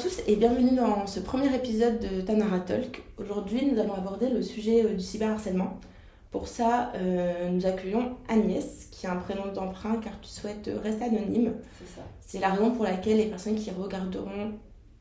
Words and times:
tous 0.00 0.22
et 0.26 0.36
bienvenue 0.36 0.76
dans 0.76 1.06
ce 1.06 1.20
premier 1.20 1.54
épisode 1.54 1.98
de 2.00 2.22
Tanara 2.22 2.60
Talk. 2.60 3.02
Aujourd'hui, 3.18 3.66
nous 3.66 3.78
allons 3.78 3.92
aborder 3.92 4.30
le 4.30 4.40
sujet 4.40 4.82
euh, 4.82 4.94
du 4.94 5.02
cyberharcèlement. 5.02 5.78
Pour 6.30 6.48
ça, 6.48 6.90
euh, 6.94 7.50
nous 7.50 7.66
accueillons 7.66 8.16
Agnès, 8.26 8.88
qui 8.90 9.06
a 9.06 9.12
un 9.12 9.16
prénom 9.16 9.52
d'emprunt 9.52 9.98
car 9.98 10.18
tu 10.22 10.30
souhaites 10.30 10.70
rester 10.82 11.04
anonyme. 11.04 11.52
C'est 11.78 11.96
ça. 11.96 12.00
C'est 12.22 12.38
la 12.38 12.48
raison 12.48 12.70
pour 12.70 12.84
laquelle 12.84 13.18
les 13.18 13.26
personnes 13.26 13.56
qui 13.56 13.70
regarderont 13.70 14.52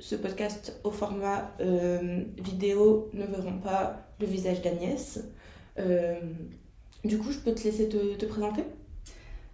ce 0.01 0.15
podcast 0.15 0.77
au 0.83 0.92
format 0.92 1.52
euh, 1.62 2.26
vidéo 2.38 3.10
ne 3.13 3.26
verront 3.26 3.58
pas 3.60 4.06
le 4.20 4.26
visage 4.26 4.62
d'Agnès. 4.62 5.24
Euh, 5.78 6.20
du 7.06 7.18
coup, 7.18 7.31
je 7.31 7.40
peux 7.40 7.54
te 7.54 7.63
laisser 7.63 7.88
te, 7.88 8.16
te 8.16 8.26
présenter 8.26 8.63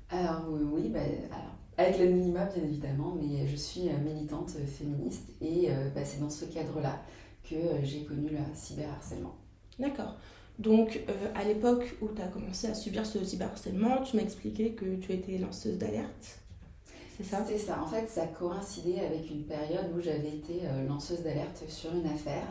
Alors 0.09 0.46
euh, 0.50 0.64
oui, 0.71 0.89
bah, 0.89 1.02
alors, 1.02 1.55
avec 1.77 1.99
l'anonymat 1.99 2.45
bien 2.45 2.63
évidemment, 2.63 3.15
mais 3.19 3.47
je 3.47 3.55
suis 3.55 3.89
euh, 3.89 3.97
militante 4.03 4.51
euh, 4.57 4.65
féministe 4.65 5.29
et 5.41 5.69
euh, 5.69 5.89
bah, 5.93 6.05
c'est 6.05 6.19
dans 6.19 6.29
ce 6.29 6.45
cadre-là 6.45 7.01
que 7.49 7.55
j'ai 7.83 8.03
connu 8.03 8.29
le 8.29 8.38
cyberharcèlement. 8.53 9.35
D'accord. 9.77 10.16
Donc, 10.57 11.02
euh, 11.09 11.27
à 11.35 11.43
l'époque 11.43 11.97
où 12.02 12.07
tu 12.16 12.21
as 12.21 12.27
commencé 12.27 12.67
à 12.67 12.73
subir 12.73 13.05
ce 13.05 13.23
cyberharcèlement, 13.23 14.02
tu 14.03 14.16
m'as 14.16 14.23
expliqué 14.23 14.71
que 14.71 14.95
tu 14.95 15.11
étais 15.11 15.38
lanceuse 15.38 15.77
d'alerte. 15.77 16.39
C'est 17.17 17.23
ça? 17.23 17.45
C'est 17.47 17.57
ça, 17.57 17.81
en 17.81 17.88
fait 17.88 18.09
ça 18.09 18.27
coïncidait 18.27 18.99
avec 18.99 19.30
une 19.30 19.44
période 19.44 19.88
où 19.95 20.02
j'avais 20.02 20.35
été 20.35 20.61
euh, 20.63 20.88
lanceuse 20.88 21.23
d'alerte 21.23 21.63
sur 21.67 21.94
une 21.94 22.07
affaire 22.07 22.47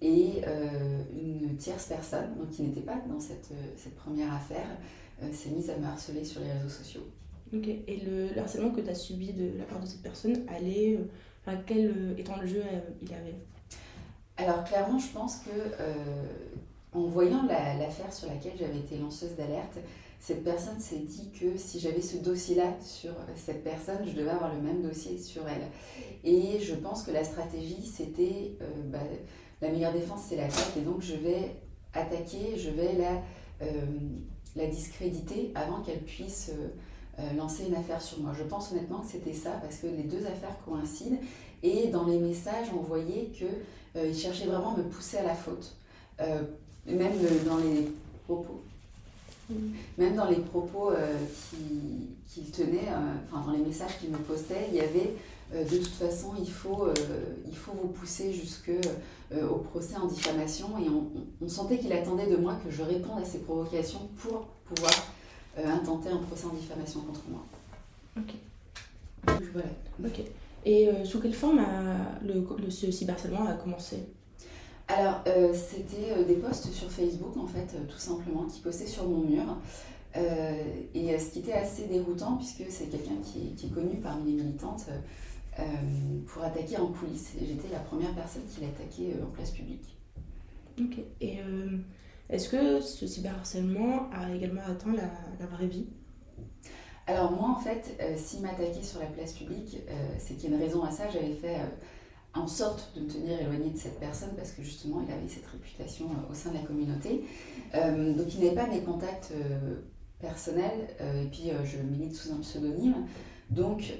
et 0.00 0.42
euh, 0.46 1.02
une 1.12 1.56
tierce 1.56 1.86
personne, 1.86 2.36
donc 2.36 2.50
qui 2.50 2.62
n'était 2.62 2.80
pas 2.80 3.00
dans 3.08 3.20
cette, 3.20 3.50
cette 3.76 3.94
première 3.94 4.32
affaire, 4.34 4.66
s'est 5.32 5.50
mise 5.50 5.70
à 5.70 5.76
me 5.76 5.86
harceler 5.86 6.24
sur 6.24 6.40
les 6.40 6.50
réseaux 6.50 6.68
sociaux. 6.68 7.02
Ok. 7.54 7.68
Et 7.68 8.02
le, 8.06 8.28
le 8.34 8.38
harcèlement 8.40 8.70
que 8.70 8.80
tu 8.80 8.88
as 8.88 8.94
subi 8.94 9.32
de 9.32 9.58
la 9.58 9.64
part 9.64 9.80
de 9.80 9.86
cette 9.86 10.02
personne 10.02 10.36
allait. 10.48 10.96
euh, 10.98 11.04
enfin, 11.46 11.58
quel 11.66 11.86
euh, 11.86 12.14
étant 12.16 12.36
le 12.40 12.46
jeu 12.46 12.62
euh, 12.62 12.80
il 13.02 13.12
avait? 13.12 13.34
Alors 14.38 14.64
clairement, 14.64 14.98
je 14.98 15.08
pense 15.12 15.36
que 15.38 15.50
euh, 15.50 15.94
en 16.92 17.02
voyant 17.06 17.44
la- 17.46 17.76
l'affaire 17.76 18.12
sur 18.12 18.28
laquelle 18.28 18.54
j'avais 18.58 18.78
été 18.78 18.96
lanceuse 18.96 19.34
d'alerte, 19.36 19.78
cette 20.18 20.44
personne 20.44 20.78
s'est 20.80 21.00
dit 21.00 21.30
que 21.38 21.56
si 21.58 21.80
j'avais 21.80 22.00
ce 22.00 22.16
dossier-là 22.18 22.74
sur 22.80 23.12
cette 23.36 23.62
personne, 23.64 23.98
je 24.06 24.12
devais 24.12 24.30
avoir 24.30 24.54
le 24.54 24.60
même 24.62 24.80
dossier 24.82 25.18
sur 25.18 25.42
elle. 25.48 25.66
Et 26.24 26.60
je 26.60 26.74
pense 26.74 27.02
que 27.02 27.10
la 27.10 27.24
stratégie, 27.24 27.84
c'était 27.84 28.52
euh, 28.62 28.64
bah, 28.86 29.00
la 29.60 29.68
meilleure 29.70 29.92
défense, 29.92 30.22
c'est 30.28 30.36
l'attaque. 30.36 30.76
Et 30.78 30.82
donc 30.82 31.02
je 31.02 31.14
vais 31.14 31.56
attaquer, 31.92 32.56
je 32.56 32.70
vais 32.70 32.92
la, 32.94 33.22
euh, 33.66 33.84
la 34.56 34.66
discréditer 34.66 35.50
avant 35.54 35.82
qu'elle 35.82 36.00
puisse 36.02 36.50
euh, 36.54 36.68
euh, 37.18 37.32
lancer 37.34 37.64
une 37.68 37.74
affaire 37.74 38.00
sur 38.00 38.20
moi. 38.20 38.32
Je 38.36 38.42
pense 38.44 38.72
honnêtement 38.72 39.00
que 39.00 39.08
c'était 39.12 39.32
ça 39.34 39.50
parce 39.62 39.76
que 39.76 39.86
les 39.86 40.04
deux 40.04 40.24
affaires 40.26 40.56
coïncident. 40.64 41.18
Et 41.62 41.88
dans 41.88 42.06
les 42.06 42.18
messages, 42.18 42.68
on 42.74 42.80
voyait 42.82 43.30
que 43.38 43.44
euh, 43.96 44.08
il 44.08 44.16
cherchait 44.16 44.46
vraiment 44.46 44.74
à 44.74 44.78
me 44.78 44.84
pousser 44.84 45.18
à 45.18 45.22
la 45.24 45.34
faute. 45.34 45.76
Euh, 46.20 46.42
même 46.86 47.12
euh, 47.22 47.44
dans 47.48 47.58
les 47.58 47.90
propos. 48.24 48.60
Même 49.98 50.16
dans 50.16 50.28
les 50.30 50.36
propos 50.36 50.92
qui- 51.50 52.08
qu'il 52.26 52.50
tenait, 52.50 52.88
enfin 53.30 53.44
dans 53.46 53.52
les 53.52 53.62
messages 53.62 53.98
qu'il 54.00 54.10
me 54.10 54.16
postait, 54.16 54.68
il 54.70 54.76
y 54.76 54.80
avait 54.80 55.14
de 55.52 55.76
toute 55.76 55.88
façon, 55.92 56.28
il 56.40 56.50
faut, 56.50 56.86
il 57.46 57.54
faut 57.54 57.72
vous 57.72 57.88
pousser 57.88 58.32
jusque 58.32 58.70
euh, 58.70 59.48
au 59.50 59.56
procès 59.56 59.96
en 59.96 60.06
diffamation. 60.06 60.68
Et 60.78 60.88
on, 60.88 61.00
on- 61.18 61.44
on 61.44 61.48
sentait 61.50 61.76
qu'il 61.78 61.92
attendait 61.92 62.26
de 62.28 62.36
moi 62.36 62.54
que 62.64 62.70
je 62.70 62.80
réponde 62.82 63.20
à 63.20 63.24
ces 63.26 63.40
provocations 63.40 64.08
pour 64.16 64.46
pouvoir 64.64 64.94
intenter 65.56 66.08
un 66.10 66.18
procès 66.18 66.46
en 66.46 66.54
diffamation 66.54 67.00
contre 67.00 67.22
moi. 67.28 67.44
Ok. 68.16 68.34
Voilà. 69.52 69.68
Ok. 70.04 70.20
Et 70.64 70.88
euh, 70.88 71.04
sous 71.04 71.20
quelle 71.20 71.34
forme 71.34 71.58
a 71.58 72.20
le, 72.24 72.46
le, 72.62 72.70
ce 72.70 72.90
cyberharcèlement 72.90 73.46
a 73.46 73.54
commencé? 73.54 73.96
Alors, 74.88 75.22
euh, 75.26 75.54
c'était 75.54 76.12
euh, 76.12 76.24
des 76.24 76.34
posts 76.34 76.70
sur 76.72 76.90
Facebook, 76.90 77.36
en 77.36 77.46
fait, 77.46 77.74
euh, 77.74 77.84
tout 77.88 77.98
simplement, 77.98 78.44
qui 78.44 78.60
postaient 78.60 78.86
sur 78.86 79.08
mon 79.08 79.18
mur. 79.24 79.56
Euh, 80.16 80.62
et 80.94 81.14
euh, 81.14 81.18
ce 81.18 81.30
qui 81.30 81.38
était 81.38 81.52
assez 81.54 81.86
déroutant, 81.86 82.36
puisque 82.36 82.70
c'est 82.70 82.86
quelqu'un 82.90 83.16
qui, 83.24 83.38
est- 83.38 83.54
qui 83.56 83.66
est 83.66 83.70
connu 83.70 83.96
parmi 84.02 84.32
les 84.32 84.42
militantes 84.42 84.86
euh, 85.58 85.62
pour 86.26 86.42
attaquer 86.42 86.76
en 86.76 86.88
coulisses. 86.88 87.32
J'étais 87.40 87.68
la 87.72 87.78
première 87.80 88.14
personne 88.14 88.42
qui 88.52 88.60
l'a 88.60 88.68
attaqué 88.68 89.14
euh, 89.14 89.24
en 89.24 89.30
place 89.30 89.50
publique. 89.50 89.96
Ok. 90.78 90.98
Et 91.20 91.40
euh, 91.40 91.78
est-ce 92.32 92.48
que 92.48 92.80
ce 92.80 93.06
cyberharcèlement 93.06 94.08
a 94.10 94.34
également 94.34 94.62
atteint 94.66 94.94
la, 94.94 95.46
vraie 95.46 95.66
vie? 95.66 95.86
Alors 97.06 97.30
moi, 97.32 97.50
en 97.50 97.60
fait, 97.60 97.94
euh, 98.00 98.14
s'il 98.16 98.40
m'attaquait 98.40 98.82
sur 98.82 99.00
la 99.00 99.06
place 99.06 99.34
publique, 99.34 99.76
euh, 99.88 99.92
c'est 100.18 100.34
qu'il 100.34 100.50
y 100.50 100.52
a 100.54 100.56
une 100.56 100.62
raison 100.62 100.82
à 100.82 100.90
ça. 100.90 101.10
J'avais 101.10 101.34
fait 101.34 101.56
euh, 101.56 101.66
en 102.32 102.46
sorte 102.46 102.92
de 102.96 103.02
me 103.02 103.08
tenir 103.10 103.38
éloignée 103.38 103.68
de 103.68 103.76
cette 103.76 104.00
personne 104.00 104.30
parce 104.34 104.52
que 104.52 104.62
justement, 104.62 105.02
il 105.06 105.12
avait 105.12 105.28
cette 105.28 105.44
réputation 105.46 106.06
euh, 106.06 106.32
au 106.32 106.34
sein 106.34 106.50
de 106.50 106.56
la 106.56 106.62
communauté. 106.62 107.24
Donc 107.74 108.34
il 108.34 108.40
n'avait 108.40 108.54
pas 108.54 108.66
mes 108.66 108.80
contacts 108.80 109.32
personnels 110.20 110.88
et 111.00 111.26
puis 111.26 111.50
je 111.64 111.78
milite 111.78 112.14
sous 112.14 112.32
un 112.32 112.40
pseudonyme. 112.40 113.06
Donc 113.50 113.92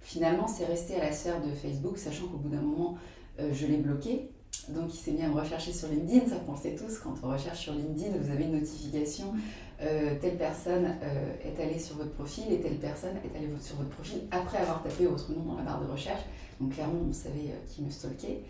finalement, 0.00 0.46
c'est 0.48 0.66
resté 0.66 0.96
à 0.96 1.04
la 1.04 1.12
sphère 1.12 1.40
de 1.40 1.52
Facebook, 1.52 1.98
sachant 1.98 2.26
qu'au 2.26 2.38
bout 2.38 2.48
d'un 2.48 2.60
moment, 2.60 2.96
je 3.38 3.66
l'ai 3.66 3.76
bloqué. 3.76 4.32
Donc 4.68 4.94
il 4.94 4.98
s'est 4.98 5.12
mis 5.12 5.22
à 5.22 5.28
me 5.28 5.34
rechercher 5.34 5.72
sur 5.72 5.88
LinkedIn, 5.88 6.28
ça 6.28 6.36
on 6.46 6.52
le 6.52 6.76
tous, 6.76 6.98
quand 6.98 7.14
on 7.22 7.28
recherche 7.28 7.60
sur 7.60 7.74
LinkedIn, 7.74 8.16
vous 8.18 8.30
avez 8.30 8.44
une 8.44 8.52
notification 8.52 9.32
euh, 9.80 10.16
telle 10.20 10.36
personne 10.36 10.96
euh, 11.04 11.34
est 11.44 11.62
allée 11.62 11.78
sur 11.78 11.96
votre 11.96 12.10
profil 12.10 12.52
et 12.52 12.60
telle 12.60 12.78
personne 12.78 13.14
est 13.24 13.36
allée 13.38 13.48
sur 13.60 13.76
votre 13.76 13.90
profil 13.90 14.22
après 14.32 14.58
avoir 14.58 14.82
tapé 14.82 15.06
votre 15.06 15.30
nom 15.30 15.44
dans 15.44 15.56
la 15.56 15.62
barre 15.62 15.80
de 15.84 15.90
recherche. 15.90 16.22
Donc 16.60 16.74
clairement, 16.74 17.00
on 17.08 17.12
savait 17.12 17.50
euh, 17.50 17.66
qui 17.66 17.82
me 17.82 17.90
stalkait. 17.90 18.42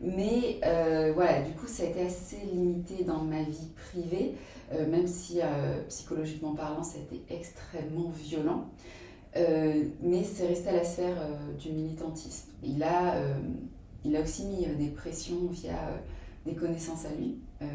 Mais 0.00 0.60
voilà, 1.14 1.42
du 1.42 1.52
coup, 1.52 1.66
ça 1.66 1.82
a 1.82 1.86
été 1.86 2.00
assez 2.00 2.38
limité 2.50 3.04
dans 3.04 3.22
ma 3.22 3.42
vie 3.42 3.68
privée, 3.76 4.34
même 4.88 5.06
si 5.06 5.40
psychologiquement 5.90 6.54
parlant, 6.54 6.82
ça 6.82 6.96
a 6.96 7.02
été 7.02 7.22
extrêmement 7.28 8.08
violent. 8.08 8.70
Mais 9.34 10.24
c'est 10.24 10.46
resté 10.46 10.70
à 10.70 10.72
la 10.72 10.84
sphère 10.84 11.22
du 11.58 11.72
militantisme. 11.72 12.48
Il 12.62 12.82
a, 12.82 13.14
il 14.04 14.16
a 14.16 14.22
aussi 14.22 14.44
mis 14.44 14.66
euh, 14.66 14.74
des 14.74 14.88
pressions 14.88 15.46
via 15.46 15.72
euh, 15.72 15.96
des 16.46 16.54
connaissances 16.54 17.04
à 17.04 17.14
lui 17.14 17.38
euh, 17.62 17.66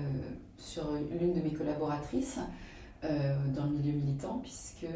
sur 0.57 0.91
l'une 1.19 1.33
de 1.33 1.41
mes 1.41 1.53
collaboratrices 1.53 2.39
dans 3.53 3.65
le 3.65 3.77
milieu 3.77 3.91
militant, 3.91 4.39
puisque 4.41 4.87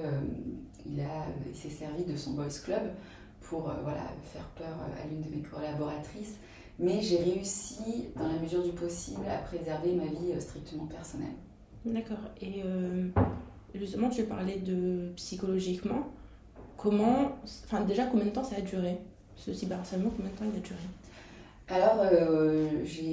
il, 0.84 1.04
il 1.48 1.56
s'est 1.56 1.70
servi 1.70 2.06
de 2.06 2.16
son 2.16 2.34
boys 2.34 2.48
club 2.64 2.82
pour 3.40 3.72
voilà, 3.84 4.08
faire 4.24 4.48
peur 4.56 4.80
à 5.00 5.08
l'une 5.08 5.22
de 5.22 5.30
mes 5.30 5.44
collaboratrices. 5.44 6.38
Mais 6.80 7.02
j'ai 7.04 7.18
réussi, 7.18 8.06
dans 8.16 8.28
la 8.28 8.40
mesure 8.40 8.64
du 8.64 8.72
possible, 8.72 9.22
à 9.30 9.38
préserver 9.38 9.94
ma 9.94 10.06
vie 10.06 10.42
strictement 10.42 10.88
personnelle. 10.88 11.36
D'accord. 11.86 12.18
Et 12.42 12.62
euh, 12.66 13.10
justement, 13.74 14.10
tu 14.10 14.24
parlais 14.24 14.58
de 14.58 15.12
psychologiquement. 15.16 16.08
Comment, 16.78 17.38
enfin 17.66 17.82
déjà, 17.82 18.06
combien 18.06 18.26
de 18.26 18.32
temps 18.32 18.44
ça 18.44 18.58
a 18.58 18.62
duré 18.62 18.98
Ce 19.36 19.54
cyberharcèlement, 19.54 20.10
combien 20.16 20.32
de 20.32 20.36
temps 20.36 20.46
il 20.52 20.58
a 20.58 20.62
duré? 20.62 20.80
Alors, 21.72 22.00
euh, 22.12 22.68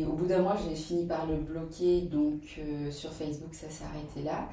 au 0.08 0.12
bout 0.12 0.26
d'un 0.26 0.40
mois, 0.40 0.56
j'ai 0.66 0.74
fini 0.74 1.04
par 1.06 1.26
le 1.26 1.36
bloquer, 1.36 2.02
donc 2.02 2.40
euh, 2.58 2.90
sur 2.90 3.12
Facebook, 3.12 3.52
ça 3.54 3.68
s'est 3.68 3.84
arrêté 3.84 4.22
là. 4.24 4.48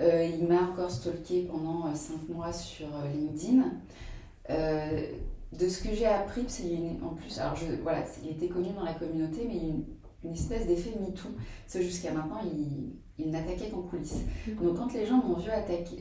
Euh, 0.00 0.24
il 0.38 0.46
m'a 0.46 0.62
encore 0.62 0.90
stalké 0.90 1.42
pendant 1.50 1.92
5 1.92 2.28
mois 2.28 2.52
sur 2.52 2.86
euh, 2.86 3.08
LinkedIn. 3.12 3.64
Euh, 4.50 5.02
de 5.58 5.68
ce 5.68 5.82
que 5.82 5.92
j'ai 5.94 6.06
appris, 6.06 6.44
c'est 6.46 6.62
qu'il 6.64 6.72
y 6.72 6.76
a 6.76 6.78
une- 6.78 7.02
en 7.02 7.14
plus, 7.14 7.38
alors 7.40 7.56
je, 7.56 7.66
voilà, 7.82 8.04
il 8.22 8.30
était 8.30 8.48
connu 8.48 8.68
dans 8.76 8.84
la 8.84 8.94
communauté, 8.94 9.44
mais 9.48 9.56
il 9.56 9.62
y 9.62 9.66
a 9.66 9.68
une, 9.70 9.84
une 10.24 10.32
espèce 10.34 10.66
d'effet 10.66 10.90
MeToo. 11.00 11.28
Parce 11.64 11.74
que 11.78 11.82
jusqu'à 11.82 12.12
maintenant, 12.12 12.40
il, 12.44 12.92
il 13.18 13.30
n'attaquait 13.32 13.70
qu'en 13.70 13.82
coulisses. 13.82 14.20
Donc 14.62 14.76
quand 14.76 14.92
les 14.94 15.04
gens 15.04 15.16
m'ont 15.16 15.36
vu 15.38 15.50
attaquer, 15.50 15.96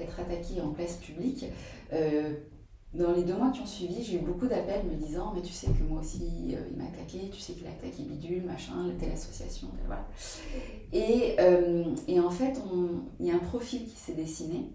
être 0.00 0.18
attaquée 0.18 0.60
en 0.60 0.70
place 0.70 0.96
publique, 0.96 1.44
euh, 1.92 2.34
dans 2.94 3.12
les 3.12 3.22
deux 3.22 3.36
mois 3.36 3.50
qui 3.50 3.60
ont 3.60 3.66
suivi, 3.66 4.02
j'ai 4.02 4.16
eu 4.16 4.20
beaucoup 4.20 4.46
d'appels 4.46 4.86
me 4.86 4.94
disant 4.96 5.32
Mais 5.34 5.42
tu 5.42 5.52
sais 5.52 5.66
que 5.68 5.82
moi 5.82 6.00
aussi, 6.00 6.54
euh, 6.54 6.60
il 6.70 6.76
m'a 6.78 6.84
attaqué, 6.88 7.28
tu 7.30 7.38
sais 7.38 7.52
qu'il 7.52 7.66
a 7.66 7.70
attaqué 7.70 8.02
Bidule, 8.02 8.44
machin, 8.44 8.90
telle 8.98 9.12
association, 9.12 9.68
telle- 9.68 9.86
voilà. 9.86 10.06
Et, 10.92 11.36
euh, 11.38 11.84
et 12.06 12.18
en 12.18 12.30
fait, 12.30 12.58
il 13.20 13.26
y 13.26 13.30
a 13.30 13.34
un 13.34 13.40
profil 13.40 13.84
qui 13.84 13.96
s'est 13.96 14.14
dessiné. 14.14 14.70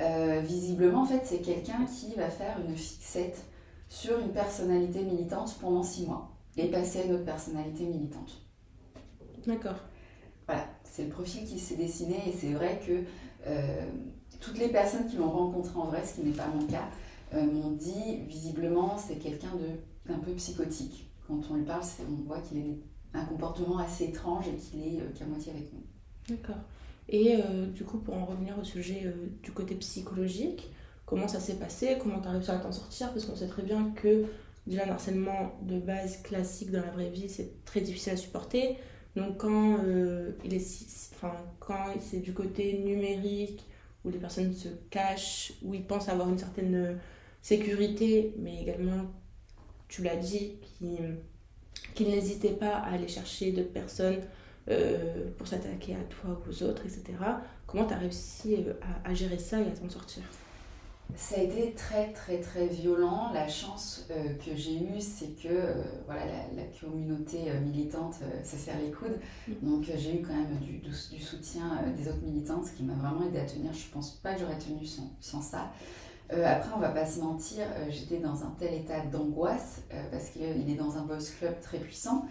Euh, 0.00 0.40
visiblement, 0.44 1.02
en 1.02 1.06
fait, 1.06 1.20
c'est 1.24 1.38
quelqu'un 1.38 1.84
qui 1.84 2.14
va 2.16 2.28
faire 2.30 2.58
une 2.66 2.76
fixette 2.76 3.44
sur 3.88 4.18
une 4.18 4.32
personnalité 4.32 5.02
militante 5.02 5.56
pendant 5.60 5.82
six 5.84 6.06
mois 6.06 6.30
et 6.56 6.66
passer 6.68 7.00
à 7.02 7.04
une 7.04 7.12
autre 7.12 7.24
personnalité 7.24 7.84
militante. 7.84 8.42
D'accord. 9.46 9.76
Voilà, 10.46 10.66
c'est 10.84 11.04
le 11.04 11.10
profil 11.10 11.44
qui 11.44 11.58
s'est 11.58 11.76
dessiné 11.76 12.16
et 12.26 12.32
c'est 12.32 12.52
vrai 12.52 12.80
que 12.84 13.04
toutes 14.40 14.58
les 14.58 14.68
personnes 14.68 15.06
qui 15.06 15.16
l'ont 15.16 15.30
rencontré 15.30 15.78
en 15.78 15.84
vrai, 15.84 16.02
ce 16.04 16.14
qui 16.14 16.26
n'est 16.26 16.34
pas 16.34 16.48
mon 16.48 16.66
cas, 16.66 16.88
m'ont 17.32 17.70
dit 17.70 18.18
visiblement 18.28 18.98
c'est 18.98 19.16
quelqu'un 19.16 19.52
d'un 20.06 20.18
peu 20.18 20.32
psychotique. 20.32 21.10
Quand 21.26 21.40
on 21.50 21.54
lui 21.54 21.64
parle, 21.64 21.82
on 22.08 22.26
voit 22.26 22.40
qu'il 22.40 22.58
a 23.14 23.20
un 23.20 23.24
comportement 23.24 23.78
assez 23.78 24.04
étrange 24.04 24.48
et 24.48 24.56
qu'il 24.56 24.80
est 24.80 25.00
euh, 25.00 25.10
qu'à 25.14 25.24
moitié 25.24 25.52
avec 25.52 25.72
nous. 25.72 25.82
D'accord. 26.28 26.62
Et 27.08 27.36
euh, 27.36 27.66
du 27.66 27.84
coup, 27.84 27.98
pour 27.98 28.14
en 28.14 28.24
revenir 28.24 28.58
au 28.58 28.64
sujet 28.64 29.02
euh, 29.04 29.12
du 29.42 29.52
côté 29.52 29.74
psychologique, 29.76 30.70
comment 31.06 31.28
ça 31.28 31.40
s'est 31.40 31.56
passé? 31.56 31.98
Comment 32.00 32.20
tu 32.20 32.28
as 32.28 32.32
réussi 32.32 32.50
à 32.50 32.58
t'en 32.58 32.72
sortir? 32.72 33.12
Parce 33.12 33.26
qu'on 33.26 33.36
sait 33.36 33.48
très 33.48 33.62
bien 33.62 33.92
que 33.94 34.24
déjà, 34.66 34.86
un 34.86 34.90
harcèlement 34.90 35.52
de 35.62 35.78
base 35.78 36.22
classique 36.22 36.70
dans 36.70 36.80
la 36.80 36.90
vraie 36.90 37.10
vie, 37.10 37.28
c'est 37.28 37.64
très 37.64 37.80
difficile 37.80 38.12
à 38.12 38.16
supporter. 38.16 38.76
Donc, 39.16 39.38
quand, 39.38 39.78
euh, 39.84 40.32
il 40.44 40.54
est, 40.54 41.10
enfin, 41.14 41.34
quand 41.60 41.84
c'est 42.00 42.20
du 42.20 42.32
côté 42.32 42.78
numérique, 42.78 43.64
où 44.04 44.10
les 44.10 44.18
personnes 44.18 44.52
se 44.52 44.68
cachent, 44.90 45.52
où 45.62 45.74
ils 45.74 45.84
pensent 45.84 46.08
avoir 46.08 46.28
une 46.28 46.38
certaine 46.38 46.98
sécurité, 47.42 48.34
mais 48.38 48.62
également, 48.62 49.06
tu 49.88 50.02
l'as 50.02 50.16
dit, 50.16 50.54
qu'ils 51.94 52.08
n'hésitaient 52.08 52.54
pas 52.54 52.76
à 52.76 52.92
aller 52.92 53.08
chercher 53.08 53.52
d'autres 53.52 53.72
personnes 53.72 54.20
euh, 54.70 55.24
pour 55.36 55.48
s'attaquer 55.48 55.94
à 55.94 56.04
toi 56.04 56.40
ou 56.46 56.50
aux 56.50 56.62
autres, 56.62 56.82
etc. 56.86 57.02
Comment 57.66 57.84
tu 57.84 57.94
as 57.94 57.98
réussi 57.98 58.54
euh, 58.54 58.74
à, 59.04 59.12
gérer 59.12 59.38
ça 59.38 59.60
et 59.60 59.66
à 59.66 59.70
t'en 59.70 59.90
sortir? 59.90 60.22
Ça 61.16 61.34
a 61.36 61.42
été 61.42 61.72
très 61.72 62.12
très 62.12 62.38
très 62.40 62.68
violent. 62.68 63.32
La 63.34 63.48
chance 63.48 64.06
euh, 64.10 64.34
que 64.34 64.56
j'ai 64.56 64.76
eue, 64.76 65.00
c'est 65.00 65.36
que 65.42 65.74
voilà, 66.06 66.24
la, 66.56 66.62
communauté 66.80 67.38
militante 67.60 68.14
ça 68.44 68.56
serre 68.56 68.78
les 68.78 68.92
coudes. 68.92 69.18
Mm. 69.48 69.52
Donc 69.68 69.84
j'ai 69.84 70.20
eu 70.20 70.22
quand 70.22 70.32
même 70.32 70.56
du, 70.60 70.78
du, 70.78 71.20
soutien 71.20 71.82
des 71.96 72.08
autres 72.08 72.22
militantes, 72.22 72.64
ce 72.66 72.72
qui 72.72 72.84
m'a 72.84 72.94
vraiment 72.94 73.26
aidé 73.26 73.40
à 73.40 73.44
tenir. 73.44 73.72
Je 73.72 73.90
pense 73.92 74.12
pas 74.12 74.34
que 74.34 74.40
j'aurais 74.40 74.58
tenu 74.58 74.86
sans, 74.86 75.12
sans 75.20 75.42
ça. 75.42 75.72
Après, 76.32 76.70
on 76.74 76.78
va 76.78 76.88
pas 76.88 77.06
se 77.06 77.20
mentir, 77.20 77.64
j'étais 77.90 78.18
dans 78.18 78.44
un 78.44 78.54
tel 78.58 78.74
état 78.74 79.00
d'angoisse 79.00 79.82
parce 80.10 80.30
qu'il 80.30 80.70
est 80.70 80.76
dans 80.76 80.96
un 80.96 81.02
boss 81.02 81.30
club 81.30 81.60
très 81.60 81.78
puissant. 81.78 82.26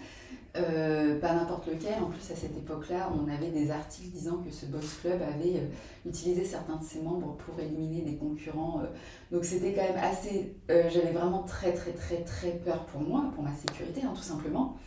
Euh, 0.58 1.18
pas 1.20 1.34
n'importe 1.34 1.68
lequel. 1.68 2.04
En 2.04 2.08
plus, 2.08 2.30
à 2.32 2.36
cette 2.36 2.58
époque-là, 2.58 3.10
on 3.16 3.30
avait 3.32 3.52
des 3.52 3.72
articles 3.72 4.10
disant 4.10 4.38
que 4.38 4.52
ce 4.52 4.66
Boss 4.66 4.98
Club 5.02 5.22
avait 5.22 5.60
euh, 5.60 6.10
utilisé 6.10 6.44
certains 6.44 6.76
de 6.76 6.84
ses 6.84 7.02
membres 7.02 7.38
pour 7.38 7.58
éliminer 7.60 8.02
des 8.02 8.16
concurrents. 8.18 8.82
Euh. 8.82 8.88
donc 9.34 9.46
c'était 9.46 9.74
quand 9.74 9.84
même 9.84 10.04
assez... 10.04 10.58
J'avais 10.68 11.12
vraiment 11.12 11.44
très 11.44 11.74
très 11.74 11.92
très 11.92 12.24
très 12.24 12.52
peur 12.52 12.86
pour 12.86 13.02
moi, 13.02 13.32
pour 13.34 13.44
ma 13.44 13.54
sécurité, 13.54 14.02
hein, 14.04 14.14
tout 14.16 14.24
simplement. 14.24 14.78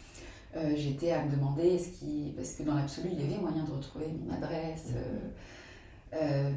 J'étais 0.76 1.10
à 1.10 1.24
me 1.24 1.32
demander, 1.32 1.78
ce 1.80 1.88
qui... 1.98 2.32
parce 2.36 2.52
que 2.52 2.62
dans 2.62 2.76
l'absolu, 2.76 3.08
il 3.12 3.20
y 3.20 3.24
avait 3.24 3.42
moyen 3.42 3.64
de 3.64 3.72
retrouver 3.72 4.06
mon 4.06 4.32
adresse. 4.32 4.92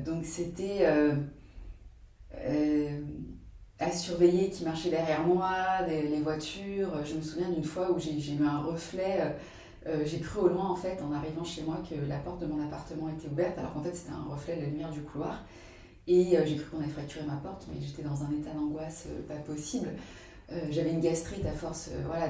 donc 0.06 0.24
c'était 0.24 0.86
à 3.80 3.92
surveiller 3.92 4.50
qui 4.50 4.64
marchait 4.64 4.90
derrière 4.90 5.26
moi, 5.26 5.82
les, 5.88 6.20
voitures. 6.20 7.06
Je 7.06 7.16
me 7.16 7.22
souviens 7.22 7.50
d'une 7.50 7.64
fois 7.64 7.92
où 7.92 8.00
j'ai 8.00 8.14
eu 8.14 8.44
un 8.44 8.60
reflet. 8.60 9.20
Euh, 9.20 9.30
euh, 9.88 10.04
j'ai 10.06 10.20
cru 10.20 10.40
au 10.40 10.48
loin, 10.48 10.70
en 10.70 10.76
fait, 10.76 11.00
en 11.02 11.14
arrivant 11.14 11.44
chez 11.44 11.62
moi, 11.62 11.78
que 11.88 11.96
la 12.08 12.18
porte 12.18 12.42
de 12.42 12.48
mon 12.48 12.62
appartement 12.66 13.08
était 13.10 13.28
ouverte, 13.28 13.58
alors 13.58 13.74
qu'en 13.74 13.82
fait, 13.82 13.96
c'était 13.96 14.12
un 14.12 14.30
reflet 14.30 14.56
de 14.58 14.62
la 14.62 14.68
lumière 14.68 14.92
du 14.92 15.02
couloir. 15.02 15.46
Et 16.08 16.38
euh, 16.38 16.46
j'ai 16.46 16.56
cru 16.56 16.66
qu'on 16.72 16.80
avait 16.80 16.92
fracturé 16.92 17.26
ma 17.26 17.36
porte, 17.36 17.68
mais 17.72 17.80
j'étais 17.86 18.02
dans 18.02 18.24
un 18.24 18.32
état 18.32 18.52
d'angoisse 18.52 19.08
pas 19.28 19.36
possible. 19.36 19.90
J'avais 20.70 20.92
une 20.92 21.02
gastrite 21.02 21.46
à 21.46 21.52
force 21.52 21.90
voilà, 22.06 22.30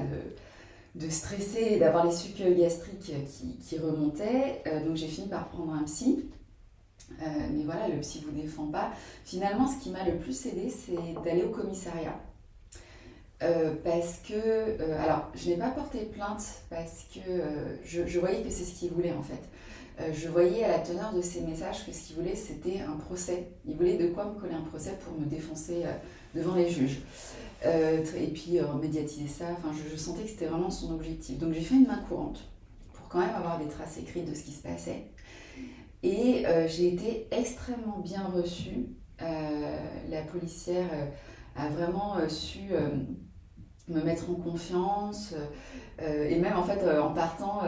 de, 0.96 1.08
stresser 1.08 1.74
et 1.74 1.78
d'avoir 1.78 2.04
les 2.04 2.12
sucs 2.12 2.42
gastriques 2.58 3.14
qui 3.62 3.78
remontaient. 3.78 4.64
donc 4.88 4.96
j'ai 4.96 5.06
fini 5.06 5.28
par 5.28 5.50
prendre 5.50 5.74
un 5.74 5.84
psy. 5.84 6.26
Euh, 7.22 7.26
mais 7.52 7.64
voilà, 7.64 7.88
le 7.88 8.00
psy 8.02 8.24
vous 8.26 8.32
défend 8.32 8.68
pas. 8.68 8.92
Finalement, 9.24 9.68
ce 9.68 9.82
qui 9.82 9.90
m'a 9.90 10.04
le 10.04 10.18
plus 10.18 10.46
aidé, 10.46 10.70
c'est 10.70 10.96
d'aller 11.24 11.44
au 11.44 11.50
commissariat. 11.50 12.20
Euh, 13.44 13.76
parce 13.84 14.20
que, 14.28 14.34
euh, 14.34 15.04
alors, 15.04 15.30
je 15.36 15.50
n'ai 15.50 15.58
pas 15.58 15.70
porté 15.70 16.00
plainte 16.00 16.44
parce 16.70 17.06
que 17.14 17.20
je, 17.86 18.20
voyais 18.20 18.42
que 18.42 18.50
c'est 18.50 18.64
ce 18.64 18.74
qu'il 18.74 18.90
voulait 18.90 19.14
en 19.14 19.22
fait. 19.22 20.12
je 20.12 20.28
voyais 20.28 20.64
à 20.64 20.70
la 20.70 20.80
teneur 20.80 21.14
de 21.14 21.22
ses 21.22 21.42
messages 21.42 21.86
que 21.86 21.92
ce 21.92 22.08
qu'il 22.08 22.16
voulait, 22.16 22.36
c'était 22.36 22.82
un 22.82 22.98
procès. 22.98 23.50
Il 23.68 23.76
voulait 23.76 23.98
de 23.98 24.08
quoi 24.08 24.26
me 24.26 24.40
coller 24.40 24.56
un 24.56 24.62
procès 24.62 24.98
pour 25.04 25.20
me 25.20 25.26
défoncer 25.26 25.84
devant 26.34 26.56
les 26.56 26.70
juges. 26.70 27.02
et 27.64 28.28
puis 28.34 28.60
médiatiser 28.82 29.28
ça. 29.28 29.46
Enfin, 29.52 29.72
je 29.92 29.96
sentais 29.96 30.24
que 30.24 30.30
c'était 30.30 30.48
vraiment 30.48 30.72
son 30.72 30.94
objectif. 30.94 31.38
Donc 31.38 31.54
j'ai 31.54 31.62
fait 31.62 31.76
une 31.76 31.88
main 31.88 32.04
courante 32.10 32.44
pour 32.94 33.08
quand 33.08 33.20
même 33.20 33.36
avoir 33.36 33.60
des 33.60 33.68
traces 33.68 33.98
écrites 33.98 34.30
de 34.30 34.36
ce 34.36 34.44
qui 34.44 34.52
se 34.52 34.64
passait. 34.64 35.04
Et 36.04 36.46
euh, 36.46 36.68
j'ai 36.68 36.94
été 36.94 37.28
extrêmement 37.32 38.00
bien 38.00 38.24
reçue. 38.24 38.88
Euh, 39.22 39.78
la 40.10 40.22
policière 40.22 40.88
euh, 40.94 41.08
a 41.56 41.70
vraiment 41.70 42.18
su 42.30 42.70
me 43.88 44.02
mettre 44.04 44.30
en 44.30 44.36
confiance. 44.36 45.34
et 46.00 46.38
même 46.38 46.56
en 46.56 46.64
fait, 46.64 46.88
en 47.00 47.14
partant, 47.14 47.62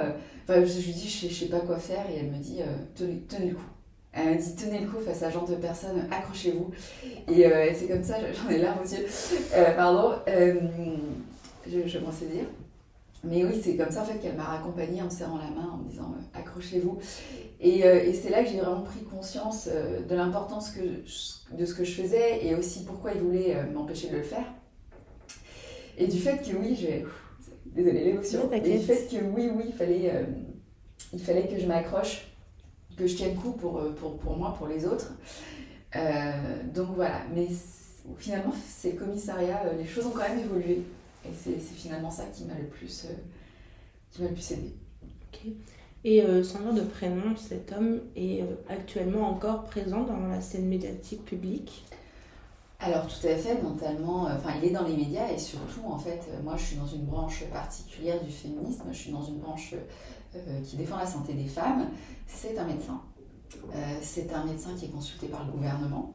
je, 0.47 0.53
lui 0.55 0.93
dis, 0.93 1.07
je 1.09 1.27
sais, 1.27 1.33
sais 1.33 1.49
pas 1.49 1.61
quoi 1.61 1.79
faire. 1.79 2.05
Et 2.11 2.17
elle 2.17 2.31
me 2.31 2.37
dit, 2.37 2.59
tenez, 2.95 3.49
le 3.49 3.55
coup. 3.55 3.63
Elle 4.11 4.35
me 4.35 4.37
dit 4.37 4.55
tenez 4.55 4.79
le 4.79 4.87
coup 4.87 4.99
face 4.99 5.23
à 5.23 5.29
ce 5.29 5.33
genre 5.33 5.47
de 5.47 5.55
personnes, 5.55 6.07
accrochez-vous. 6.11 6.71
Et 7.27 7.49
c'est 7.73 7.87
comme 7.87 8.03
ça, 8.03 8.17
j'en 8.31 8.49
ai 8.49 8.59
l'air 8.59 8.79
monsieur. 8.79 9.05
pardon, 9.75 10.13
je, 10.27 11.87
je 11.87 11.97
pensais 11.97 12.25
dire. 12.25 12.45
Mais 13.23 13.43
oui, 13.43 13.59
c'est 13.61 13.75
comme 13.75 13.91
ça 13.91 14.03
en 14.03 14.05
fait 14.05 14.17
qu'elle 14.19 14.35
m'a 14.35 14.45
raccompagnée 14.45 15.01
en 15.01 15.05
me 15.05 15.09
serrant 15.09 15.37
la 15.37 15.49
main, 15.49 15.69
en 15.73 15.77
me 15.77 15.89
disant 15.89 16.15
accrochez-vous. 16.33 16.99
Et, 17.59 17.85
euh, 17.85 18.03
et 18.03 18.13
c'est 18.13 18.29
là 18.29 18.43
que 18.43 18.49
j'ai 18.49 18.59
vraiment 18.59 18.81
pris 18.81 19.01
conscience 19.03 19.67
euh, 19.69 20.01
de 20.01 20.15
l'importance 20.15 20.73
de 20.77 21.65
ce 21.65 21.73
que 21.73 21.83
je 21.83 22.01
faisais 22.01 22.45
et 22.45 22.55
aussi 22.55 22.85
pourquoi 22.85 23.11
il 23.13 23.21
voulait 23.21 23.55
euh, 23.57 23.69
m'empêcher 23.73 24.09
de 24.09 24.17
le 24.17 24.23
faire. 24.23 24.45
Et 25.97 26.07
du 26.07 26.19
fait 26.19 26.37
que 26.37 26.55
oui, 26.55 26.77
j'ai. 26.79 27.05
Désolée 27.65 28.03
l'émotion. 28.03 28.51
et 28.51 28.61
du 28.61 28.79
fait 28.79 29.07
que 29.11 29.23
oui, 29.23 29.51
oui, 29.53 29.65
il 29.67 29.73
fallait, 29.73 30.11
il 31.13 31.19
fallait 31.19 31.47
que 31.47 31.59
je 31.59 31.67
m'accroche, 31.67 32.25
que 32.97 33.05
je 33.05 33.15
tienne 33.15 33.35
coup 33.35 33.51
pour, 33.51 33.79
pour, 33.95 34.17
pour 34.17 34.35
moi, 34.35 34.55
pour 34.57 34.67
les 34.67 34.85
autres. 34.85 35.11
donc 36.73 36.87
voilà. 36.95 37.21
Mais 37.35 37.47
finalement, 38.17 38.53
c'est 38.67 38.93
le 38.93 38.97
commissariat, 38.97 39.61
les 39.77 39.85
choses 39.85 40.07
ont 40.07 40.11
quand 40.11 40.27
même 40.27 40.39
évolué. 40.39 40.81
Et 41.25 41.33
c'est 41.35 41.59
finalement 41.59 42.11
ça 42.11 42.25
qui 42.25 42.45
m'a 42.45 42.55
le 42.55 42.67
plus, 42.67 43.07
qui 44.11 44.21
m'a 44.21 44.29
le 44.29 44.33
plus 44.33 44.51
aidé. 44.51 44.73
Et 46.03 46.23
euh, 46.23 46.43
sans 46.43 46.59
nom 46.61 46.73
de 46.73 46.81
prénom, 46.81 47.35
cet 47.35 47.73
homme 47.73 47.99
est 48.15 48.41
euh, 48.41 48.45
actuellement 48.69 49.29
encore 49.29 49.65
présent 49.65 50.03
dans 50.03 50.27
la 50.27 50.39
scène 50.39 50.67
médiatique 50.67 51.25
publique? 51.25 51.85
Alors 52.79 53.07
tout 53.07 53.27
à 53.27 53.35
fait, 53.35 53.61
mentalement, 53.61 54.27
euh, 54.27 54.35
enfin 54.37 54.51
il 54.61 54.69
est 54.69 54.71
dans 54.71 54.85
les 54.85 54.95
médias 54.95 55.29
et 55.29 55.37
surtout 55.37 55.81
en 55.85 55.97
fait, 55.97 56.21
moi 56.43 56.55
je 56.55 56.63
suis 56.63 56.75
dans 56.77 56.87
une 56.87 57.03
branche 57.03 57.43
particulière 57.51 58.23
du 58.23 58.31
féminisme, 58.31 58.85
je 58.91 58.97
suis 58.97 59.11
dans 59.11 59.23
une 59.23 59.39
branche 59.39 59.75
qui 60.63 60.77
défend 60.77 60.97
la 60.97 61.07
santé 61.07 61.33
des 61.33 61.47
femmes, 61.47 61.89
c'est 62.27 62.57
un 62.57 62.65
médecin. 62.65 63.01
c'est 63.99 64.31
un 64.31 64.45
médecin 64.45 64.75
qui 64.77 64.85
est 64.85 64.89
consulté 64.89 65.27
par 65.27 65.43
le 65.43 65.51
gouvernement, 65.51 66.13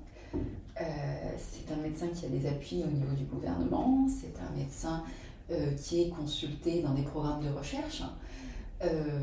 médecin 1.84 2.08
qui 2.08 2.26
a 2.26 2.28
des 2.28 2.46
appuis 2.46 2.82
au 2.82 2.90
niveau 2.90 3.14
du 3.14 3.24
gouvernement, 3.24 4.06
c'est 4.08 4.34
un 4.40 4.56
médecin 4.56 5.02
qui 5.76 6.02
est 6.02 6.08
consulté 6.08 6.80
dans 6.80 6.94
des 6.94 7.02
programmes 7.02 7.44
de 7.44 7.50
recherche. 7.50 8.02
Euh, 8.82 9.20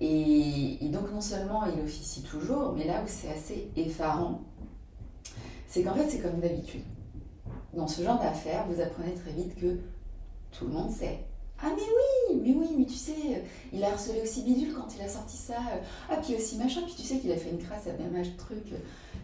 et, 0.00 0.88
donc 0.88 1.12
non 1.12 1.20
seulement 1.20 1.64
il 1.66 1.80
officie 1.80 2.22
toujours, 2.22 2.72
mais 2.76 2.84
là 2.84 3.02
où 3.02 3.06
c'est 3.06 3.30
assez 3.30 3.70
effarant, 3.76 4.42
c'est 5.68 5.82
qu'en 5.82 5.94
fait 5.94 6.08
c'est 6.08 6.18
comme 6.18 6.40
d'habitude. 6.40 6.82
Dans 7.72 7.86
ce 7.86 8.02
genre 8.02 8.18
d'affaires, 8.18 8.66
vous 8.68 8.80
apprenez 8.80 9.14
très 9.14 9.32
vite 9.32 9.54
que 9.54 9.78
tout 10.50 10.66
le 10.66 10.72
monde 10.72 10.90
sait. 10.90 11.24
Ah 11.62 11.68
mais 11.70 11.82
oui, 11.82 12.11
mais 12.42 12.54
oui, 12.54 12.66
mais 12.78 12.84
tu 12.84 12.94
sais, 12.94 13.42
il 13.72 13.82
a 13.82 13.90
harcelé 13.90 14.20
aussi 14.22 14.42
Bidule 14.42 14.74
quand 14.74 14.88
il 14.96 15.02
a 15.02 15.08
sorti 15.08 15.36
ça. 15.36 15.56
Ah 16.10 16.16
puis 16.16 16.34
aussi 16.36 16.56
machin, 16.56 16.82
puis 16.84 16.94
tu 16.96 17.02
sais 17.02 17.18
qu'il 17.18 17.32
a 17.32 17.36
fait 17.36 17.50
une 17.50 17.58
crasse 17.58 17.86
à 17.86 17.92
bien 17.92 18.08
de 18.08 18.36
truc 18.36 18.72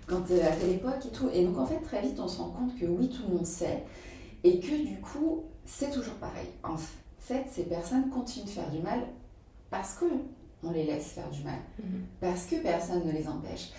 quand 0.07 0.23
à 0.23 0.57
telle 0.57 0.71
époque 0.71 1.07
et 1.07 1.11
tout. 1.11 1.29
Et 1.33 1.45
donc 1.45 1.59
en 1.59 1.67
fait 1.67 1.81
très 1.81 2.03
vite 2.03 2.19
on 2.21 2.29
se 2.29 2.39
rend 2.39 2.51
compte 2.51 2.79
que 2.79 2.87
oui 2.87 3.09
tout 3.09 3.23
le 3.29 3.37
monde 3.37 3.47
sait 3.47 3.85
et 4.45 4.61
que 4.61 4.87
du 4.87 5.01
coup 5.01 5.45
c'est 5.65 5.91
toujours 5.91 6.15
pareil. 6.15 6.49
En 6.63 6.77
fait, 6.77 7.45
ces 7.51 7.65
personnes 7.65 8.09
continuent 8.11 8.47
de 8.47 8.51
faire 8.51 8.71
du 8.71 8.81
mal 8.81 9.01
parce 9.71 9.95
que 9.95 10.07
on 10.65 10.71
les 10.73 10.85
laisse 10.85 11.13
faire 11.13 11.29
du 11.31 11.43
mal, 11.45 11.59
mhm. 11.79 12.03
parce 12.21 12.47
que 12.47 12.57
personne 12.57 13.07
ne 13.07 13.13
les 13.13 13.29
empêche. 13.29 13.71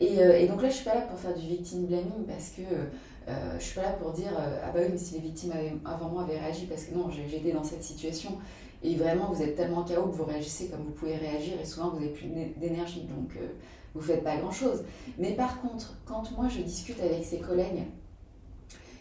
Euh, 0.00 0.38
et, 0.38 0.46
donc 0.46 0.62
là, 0.62 0.68
je 0.68 0.74
suis 0.74 0.84
pas 0.84 0.94
là 0.94 1.00
pour 1.02 1.18
faire 1.18 1.34
du 1.34 1.46
victim 1.46 1.86
blaming 1.86 2.24
parce 2.26 2.50
que 2.50 2.62
euh, 2.62 3.58
je 3.58 3.64
suis 3.64 3.74
pas 3.74 3.82
là 3.82 3.92
pour 3.92 4.12
dire 4.12 4.30
euh, 4.38 4.60
ah 4.64 4.70
bah 4.72 4.80
oui, 4.82 4.88
mais 4.92 4.98
si 4.98 5.14
les 5.14 5.20
victimes 5.20 5.52
avant 5.84 6.08
moi 6.08 6.22
avaient 6.22 6.38
réagi, 6.38 6.66
parce 6.66 6.84
que 6.84 6.94
non, 6.94 7.10
été 7.10 7.52
dans 7.52 7.64
cette 7.64 7.82
situation. 7.82 8.38
Et 8.82 8.94
vraiment, 8.94 9.32
vous 9.32 9.42
êtes 9.42 9.56
tellement 9.56 9.82
chaos 9.82 10.06
que 10.06 10.16
vous 10.16 10.24
réagissez 10.24 10.68
comme 10.68 10.84
vous 10.84 10.92
pouvez 10.92 11.16
réagir 11.16 11.54
et 11.60 11.64
souvent 11.64 11.90
vous 11.90 11.98
n'avez 11.98 12.12
plus 12.12 12.28
d'énergie, 12.56 13.02
donc 13.02 13.36
euh, 13.36 13.48
vous 13.94 14.02
faites 14.02 14.22
pas 14.22 14.36
grand 14.36 14.52
chose. 14.52 14.84
Mais 15.18 15.32
par 15.32 15.60
contre, 15.60 15.96
quand 16.04 16.30
moi 16.36 16.48
je 16.48 16.60
discute 16.60 17.00
avec 17.00 17.24
ses 17.24 17.38
collègues 17.38 17.84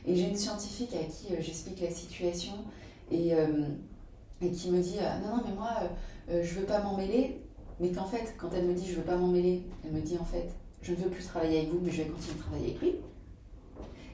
et 0.05 0.15
j'ai 0.15 0.29
une 0.29 0.37
scientifique 0.37 0.95
à 0.95 1.03
qui 1.03 1.33
j'explique 1.41 1.81
la 1.81 1.91
situation 1.91 2.53
et 3.11 3.33
et 4.41 4.51
qui 4.51 4.71
me 4.71 4.81
dit 4.81 4.97
euh, 4.99 5.19
non 5.19 5.37
non 5.37 5.43
mais 5.47 5.55
moi 5.55 5.69
je 5.79 6.33
euh, 6.33 6.39
euh, 6.39 6.43
je 6.43 6.59
veux 6.59 6.65
pas 6.65 6.81
m'en 6.81 6.95
mêler 6.95 7.41
mais 7.79 7.91
qu'en 7.91 8.05
fait 8.05 8.35
quand 8.37 8.49
elle 8.55 8.65
me 8.65 8.73
dit 8.73 8.87
je 8.87 8.95
veux 8.95 9.03
pas 9.03 9.15
m'en 9.15 9.27
mêler 9.27 9.63
elle 9.85 9.91
me 9.91 10.01
dit 10.01 10.17
en 10.19 10.25
fait 10.25 10.49
je 10.81 10.91
ne 10.91 10.97
veux 10.97 11.09
plus 11.09 11.25
travailler 11.25 11.59
avec 11.59 11.71
vous 11.71 11.79
mais 11.81 11.91
je 11.91 12.03
vais 12.03 12.09
continuer 12.09 12.35
de 12.35 12.41
travailler 12.41 12.65
avec 12.67 12.81
lui 12.81 12.95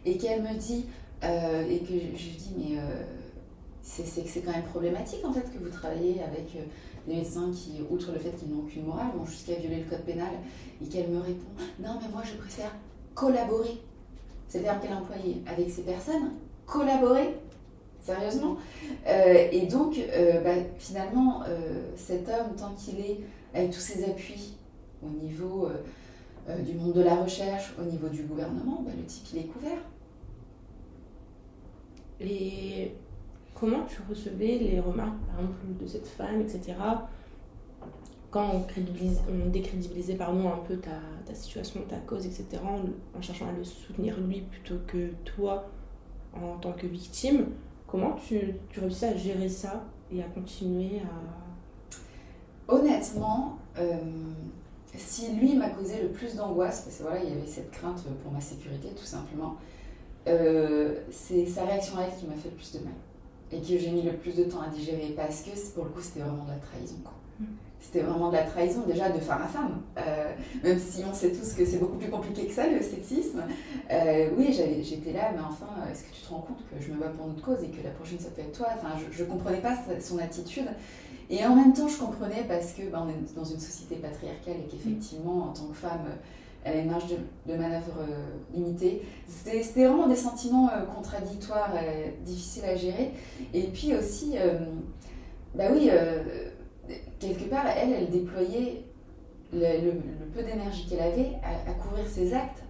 et 0.05 0.17
qu'elle 0.17 0.41
me 0.41 0.53
dit 0.57 0.85
et 1.23 1.79
que 1.79 1.93
je, 1.93 1.93
lui 1.93 2.35
dis 2.37 2.53
mais 2.57 2.77
c'est 3.83 4.41
quand 4.41 4.51
même 4.51 4.63
problématique 4.63 5.23
en 5.25 5.33
fait 5.33 5.51
que 5.53 5.57
vous 5.61 5.69
travaillez 5.69 6.23
avec 6.23 6.57
des 7.05 7.15
médecins 7.15 7.51
qui 7.51 7.81
outre 7.89 8.11
le 8.13 8.19
fait 8.19 8.31
qu'ils 8.31 8.49
n'ont 8.49 8.61
aucune 8.61 8.85
morale 8.85 9.07
vont 9.15 9.25
jusqu'à 9.25 9.55
violer 9.55 9.83
le 9.83 9.89
code 9.89 10.05
pénal 10.05 10.31
et 10.81 10.87
qu'elle 10.87 11.09
me 11.09 11.19
répond 11.19 11.51
non 11.79 11.99
mais 12.01 12.07
moi 12.09 12.21
je 12.23 12.37
préfère 12.37 12.73
collaborer 13.13 13.81
c'est 14.47 14.59
le 14.59 14.63
terme 14.63 14.79
qu'elle 14.79 14.93
a 14.93 14.97
employé 14.97 15.43
avec 15.45 15.69
ces 15.69 15.83
personnes 15.83 16.31
collaborer 16.65 17.35
Sérieusement 18.03 18.57
Et 19.05 19.65
donc, 19.67 19.97
bah, 20.43 20.51
finalement, 20.77 21.43
cet 21.95 22.27
homme, 22.27 22.53
tant 22.57 22.73
qu'il 22.73 22.99
est 22.99 23.19
avec 23.53 23.71
tous 23.71 23.79
ses 23.79 24.03
appuis 24.03 24.57
au 25.01 25.09
niveau 25.09 25.69
du 26.65 26.73
monde 26.73 26.93
de 26.93 27.01
la 27.01 27.15
recherche, 27.15 27.73
au 27.79 27.83
niveau 27.83 28.09
du 28.09 28.23
gouvernement, 28.23 28.83
bah, 28.85 28.91
le 28.97 29.05
type, 29.05 29.25
il 29.33 29.39
est 29.39 29.43
couvert. 29.43 29.77
Et 32.19 32.91
comment 33.63 33.85
tu 33.85 34.01
recevais 34.09 34.57
les 34.57 34.81
remarques, 34.81 35.17
par 35.25 35.39
exemple, 35.39 35.81
de 35.81 35.87
cette 35.87 36.05
femme, 36.05 36.41
etc., 36.41 36.73
quand 38.29 38.49
on, 38.51 39.49
décrédibilisait 39.49 40.15
pardon, 40.15 40.49
un 40.49 40.57
peu 40.67 40.75
ta, 40.75 41.33
situation, 41.33 41.79
ta 41.87 41.95
cause, 41.99 42.25
etc., 42.25 42.61
en, 42.61 43.21
cherchant 43.21 43.47
à 43.47 43.53
le 43.53 43.63
soutenir 43.63 44.19
lui 44.19 44.41
plutôt 44.41 44.79
que 44.85 45.11
toi 45.23 45.69
en 46.33 46.57
tant 46.57 46.73
que 46.73 46.87
victime, 46.87 47.45
comment 47.87 48.17
tu, 48.27 48.55
tu 48.69 48.81
réussis 48.81 49.05
à 49.05 49.15
gérer 49.15 49.47
ça 49.47 49.85
et 50.11 50.21
à 50.21 50.25
continuer 50.25 50.99
à... 50.99 52.73
Honnêtement, 52.73 53.59
euh, 53.77 53.95
si 54.93 55.35
lui 55.35 55.55
m'a 55.55 55.69
causé 55.69 56.01
le 56.01 56.09
plus 56.09 56.35
d'angoisse, 56.35 56.81
parce 56.81 56.97
que 56.97 57.03
voilà, 57.03 57.23
il 57.23 57.29
y 57.29 57.31
avait 57.31 57.47
cette 57.47 57.71
crainte 57.71 58.03
pour 58.23 58.31
ma 58.33 58.41
sécurité 58.41 58.89
tout 58.89 59.05
simplement, 59.05 59.55
euh, 60.27 60.99
c'est 61.11 61.45
sa 61.45 61.63
réaction 61.63 61.97
à 61.97 62.03
elle 62.03 62.15
qui 62.19 62.25
m'a 62.25 62.35
fait 62.35 62.49
le 62.49 62.55
plus 62.55 62.73
de 62.73 62.79
mal 62.79 62.93
et 63.51 63.59
que 63.59 63.77
j'ai 63.77 63.91
mis 63.91 64.01
le 64.01 64.13
plus 64.13 64.35
de 64.35 64.43
temps 64.43 64.61
à 64.61 64.67
digérer 64.67 65.13
parce 65.15 65.41
que 65.41 65.51
pour 65.73 65.85
le 65.85 65.91
coup 65.91 66.01
c'était 66.01 66.21
vraiment 66.21 66.45
de 66.45 66.51
la 66.51 66.57
trahison. 66.57 66.95
Mm. 67.39 67.45
C'était 67.79 67.99
vraiment 67.99 68.29
de 68.29 68.35
la 68.35 68.43
trahison 68.43 68.83
déjà 68.87 69.09
de 69.09 69.19
femme 69.19 69.41
à 69.41 69.47
femme, 69.47 69.81
euh, 69.97 70.31
même 70.63 70.79
si 70.79 71.03
on 71.03 71.13
sait 71.13 71.31
tous 71.31 71.53
que 71.53 71.65
c'est 71.65 71.79
beaucoup 71.79 71.97
plus 71.97 72.09
compliqué 72.09 72.47
que 72.47 72.53
ça 72.53 72.65
le 72.65 72.81
sexisme. 72.81 73.43
Euh, 73.91 74.29
oui, 74.37 74.53
j'étais 74.53 75.11
là, 75.11 75.31
mais 75.35 75.41
enfin, 75.41 75.67
est-ce 75.91 76.03
que 76.03 76.15
tu 76.15 76.21
te 76.21 76.29
rends 76.29 76.39
compte 76.39 76.59
que 76.69 76.81
je 76.81 76.91
me 76.93 76.97
bats 76.97 77.09
pour 77.09 77.27
notre 77.27 77.41
cause 77.41 77.61
et 77.61 77.67
que 77.67 77.83
la 77.83 77.89
prochaine 77.89 78.19
ça 78.19 78.29
peut 78.29 78.41
être 78.41 78.57
toi? 78.57 78.67
Enfin, 78.77 78.95
je 79.11 79.23
ne 79.23 79.29
comprenais 79.29 79.59
pas 79.59 79.75
son 79.99 80.17
attitude. 80.19 80.69
Et 81.29 81.45
en 81.45 81.55
même 81.55 81.73
temps, 81.73 81.87
je 81.87 81.97
comprenais 81.97 82.45
parce 82.47 82.71
que 82.71 82.83
ben, 82.83 83.05
on 83.05 83.09
est 83.09 83.35
dans 83.35 83.43
une 83.43 83.59
société 83.59 83.95
patriarcale 83.95 84.55
et 84.65 84.69
qu'effectivement, 84.69 85.49
en 85.49 85.53
tant 85.53 85.65
que 85.65 85.75
femme, 85.75 86.05
une 86.65 86.89
marge 86.89 87.05
de, 87.45 87.55
manœuvre 87.55 87.99
euh, 87.99 88.55
limitée. 88.55 89.01
C'était 89.27 89.85
vraiment 89.85 90.07
des 90.07 90.15
sentiments 90.15 90.69
euh, 90.69 90.83
contradictoires, 90.85 91.73
euh, 91.75 92.09
difficiles 92.23 92.65
à 92.65 92.75
gérer. 92.75 93.11
Et 93.53 93.63
puis 93.63 93.93
aussi, 93.95 94.35
bah 95.55 95.65
oui, 95.71 95.89
quelque 97.19 97.49
part, 97.49 97.65
elle, 97.67 97.91
elle 97.93 98.09
déployait 98.09 98.85
le, 99.53 99.91
peu 100.33 100.41
d'énergie 100.41 100.87
qu'elle 100.87 101.01
avait 101.01 101.33
à, 101.43 101.73
couvrir 101.73 102.07
ses 102.07 102.33
actes 102.33 102.63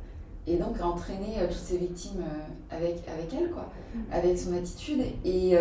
et 0.46 0.58
donc 0.58 0.80
à 0.82 0.88
entraîner 0.88 1.38
toutes 1.48 1.58
ses 1.58 1.78
victimes 1.78 2.24
avec, 2.70 2.96
avec 3.08 3.34
elle, 3.34 3.52
quoi, 3.52 3.70
avec 4.12 4.38
son 4.38 4.54
attitude. 4.54 5.02
Et 5.24 5.56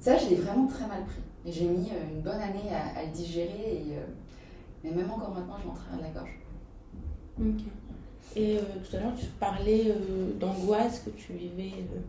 ça, 0.00 0.16
je 0.18 0.28
l'ai 0.28 0.36
vraiment 0.36 0.66
très 0.66 0.86
mal 0.86 1.04
pris. 1.04 1.22
J'ai 1.46 1.66
mis 1.66 1.90
une 2.12 2.20
bonne 2.20 2.40
année 2.40 2.70
à, 2.70 3.02
le 3.02 3.10
digérer. 3.10 3.76
Et, 3.76 3.94
mais 4.82 4.90
même 4.90 5.10
encore 5.10 5.30
maintenant, 5.30 5.56
je 5.62 5.66
m'en 5.66 5.96
de 5.96 6.02
la 6.02 6.10
gorge. 6.10 6.43
Et 8.36 8.56
euh, 8.56 8.60
tout 8.88 8.96
à 8.96 9.00
l'heure, 9.00 9.14
tu 9.18 9.26
parlais 9.38 9.88
euh, 9.88 10.32
d'angoisse 10.38 11.00
que 11.00 11.10
tu 11.10 11.32
vivais. 11.32 11.72
Euh, 11.78 12.00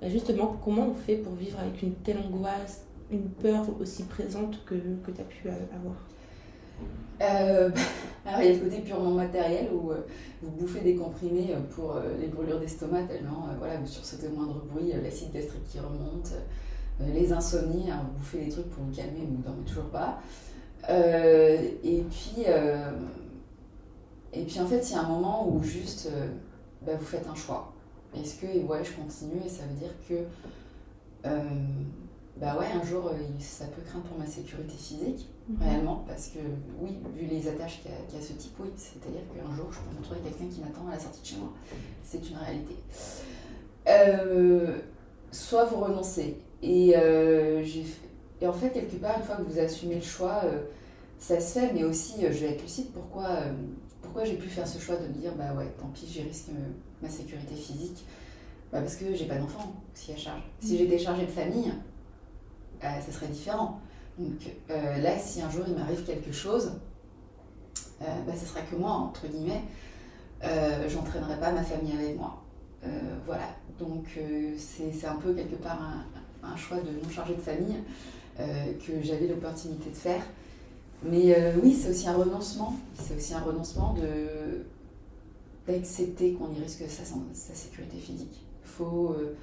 bah, 0.00 0.08
justement, 0.08 0.56
comment 0.64 0.88
on 0.88 0.94
fait 0.94 1.16
pour 1.16 1.34
vivre 1.34 1.58
avec 1.60 1.82
une 1.82 1.94
telle 1.94 2.18
angoisse, 2.18 2.84
une 3.10 3.28
peur 3.28 3.64
aussi 3.80 4.04
présente 4.04 4.64
que, 4.64 4.74
que 4.74 5.10
tu 5.10 5.20
as 5.20 5.24
pu 5.24 5.48
avoir? 5.48 5.96
Alors 8.26 8.40
il 8.40 8.46
y 8.46 8.50
a 8.50 8.52
le 8.54 8.58
côté 8.58 8.78
purement 8.80 9.12
matériel 9.12 9.68
où 9.72 9.92
vous 10.42 10.50
bouffez 10.50 10.80
des 10.80 10.96
comprimés 10.96 11.54
pour 11.70 11.94
les 12.20 12.26
brûlures 12.26 12.58
d'estomac 12.58 13.04
tellement 13.04 13.46
voilà, 13.58 13.76
vous 13.76 13.86
sursautez 13.86 14.26
au 14.26 14.32
moindre 14.32 14.64
bruit, 14.64 14.92
l'acide 15.00 15.32
gastrique 15.32 15.64
qui 15.68 15.78
remonte, 15.78 16.32
les 17.00 17.32
insomnies, 17.32 17.88
hein, 17.90 18.00
vous 18.04 18.18
bouffez 18.18 18.44
des 18.46 18.50
trucs 18.50 18.68
pour 18.70 18.82
vous 18.82 18.92
calmer 18.92 19.20
vous 19.30 19.38
ne 19.38 19.42
dormez 19.44 19.64
toujours 19.64 19.90
pas. 19.90 20.20
et 20.90 22.02
puis 22.10 22.44
et 24.34 24.44
puis 24.44 24.60
en 24.60 24.66
fait, 24.66 24.80
il 24.80 24.92
y 24.92 24.96
a 24.96 25.00
un 25.00 25.08
moment 25.08 25.48
où 25.48 25.62
juste, 25.62 26.08
euh, 26.12 26.28
bah, 26.84 26.92
vous 26.98 27.04
faites 27.04 27.26
un 27.28 27.34
choix. 27.34 27.72
Est-ce 28.16 28.36
que, 28.36 28.46
ouais, 28.46 28.84
je 28.84 28.92
continue 28.92 29.40
et 29.44 29.48
ça 29.48 29.62
veut 29.64 29.78
dire 29.78 29.94
que, 30.08 30.14
euh, 31.26 31.40
bah 32.36 32.56
ouais, 32.58 32.66
un 32.66 32.84
jour, 32.84 33.06
euh, 33.08 33.12
ça 33.38 33.66
peut 33.66 33.82
craindre 33.82 34.04
pour 34.04 34.18
ma 34.18 34.26
sécurité 34.26 34.74
physique, 34.74 35.28
mhm. 35.48 35.56
réellement, 35.62 36.04
parce 36.06 36.28
que, 36.28 36.40
oui, 36.80 36.98
vu 37.16 37.26
les 37.26 37.48
attaches 37.48 37.80
qu'il 37.82 37.90
y, 37.90 38.20
a 38.20 38.24
ce 38.24 38.32
type, 38.32 38.54
oui, 38.58 38.70
c'est-à-dire 38.76 39.22
qu'un 39.32 39.54
jour, 39.54 39.66
je 39.70 39.78
peux 39.78 39.94
me 39.94 39.98
retrouver 39.98 40.20
quelqu'un 40.20 40.52
qui 40.52 40.60
m'attend 40.60 40.88
à 40.88 40.92
la 40.92 41.00
sortie 41.00 41.20
de 41.22 41.26
chez 41.26 41.36
moi. 41.36 41.52
C'est 42.02 42.28
une 42.28 42.36
réalité. 42.36 42.74
soit 45.30 45.64
vous 45.64 45.76
renoncez. 45.76 46.38
Et, 46.62 46.94
et 48.40 48.46
en 48.46 48.52
fait, 48.52 48.70
quelque 48.70 48.96
part, 48.96 49.18
une 49.18 49.24
fois 49.24 49.36
que 49.36 49.42
vous 49.42 49.58
assumez 49.58 49.96
le 49.96 50.00
choix, 50.00 50.42
ça 51.18 51.40
se 51.40 51.58
fait, 51.58 51.72
mais 51.72 51.84
aussi, 51.84 52.14
je 52.20 52.38
vais 52.38 52.50
être 52.52 52.62
lucide, 52.62 52.86
pourquoi 52.92 53.28
pourquoi 54.14 54.30
j'ai 54.30 54.38
pu 54.38 54.48
faire 54.48 54.68
ce 54.68 54.78
choix 54.78 54.94
de 54.94 55.08
me 55.08 55.12
dire, 55.12 55.32
bah 55.36 55.52
ouais, 55.54 55.66
tant 55.76 55.88
pis, 55.88 56.06
j'ai 56.08 56.22
risqué 56.22 56.52
ma 57.02 57.08
sécurité 57.08 57.56
physique 57.56 58.04
bah 58.70 58.80
Parce 58.80 58.94
que 58.94 59.12
j'ai 59.12 59.26
pas 59.26 59.34
d'enfant 59.34 59.74
aussi 59.92 60.12
à 60.12 60.16
charge. 60.16 60.42
Si 60.60 60.74
mm. 60.74 60.78
j'étais 60.78 60.98
chargée 61.00 61.26
de 61.26 61.32
famille, 61.32 61.72
euh, 62.84 63.00
ça 63.04 63.10
serait 63.10 63.26
différent. 63.26 63.80
Donc 64.16 64.38
euh, 64.70 64.98
là, 64.98 65.18
si 65.18 65.42
un 65.42 65.50
jour 65.50 65.64
il 65.66 65.74
m'arrive 65.74 66.04
quelque 66.04 66.30
chose, 66.30 66.74
euh, 68.02 68.04
bah, 68.24 68.34
ce 68.40 68.46
sera 68.46 68.60
que 68.60 68.76
moi, 68.76 68.92
entre 68.92 69.26
guillemets. 69.26 69.64
Euh, 70.44 70.88
j'entraînerai 70.88 71.40
pas 71.40 71.50
ma 71.50 71.64
famille 71.64 71.94
avec 71.94 72.16
moi. 72.16 72.40
voilà. 73.26 73.48
Donc 73.80 74.16
c'est 74.56 75.06
un 75.08 75.16
peu 75.16 75.34
quelque 75.34 75.56
part 75.56 75.80
un, 75.82 76.48
un, 76.48 76.56
choix 76.56 76.76
de 76.78 76.90
non 77.02 77.10
chargé 77.10 77.34
de 77.34 77.40
famille 77.40 77.82
que 78.36 79.02
j'avais 79.02 79.26
l'opportunité 79.26 79.90
de 79.90 79.96
faire. 79.96 80.22
Mais 81.04 81.34
euh, 81.36 81.52
oui, 81.62 81.74
c'est 81.74 81.90
aussi 81.90 82.08
un 82.08 82.16
renoncement. 82.16 82.74
C'est 82.94 83.16
aussi 83.16 83.34
un 83.34 83.40
renoncement 83.40 83.94
d'accepter 85.66 86.32
qu'on 86.32 86.50
y 86.52 86.60
risque 86.60 86.84
sa, 86.88 87.04
sécurité 87.54 87.98
physique. 87.98 88.44
Il 88.64 88.68
faut, 88.68 89.10
euh, 89.10 89.36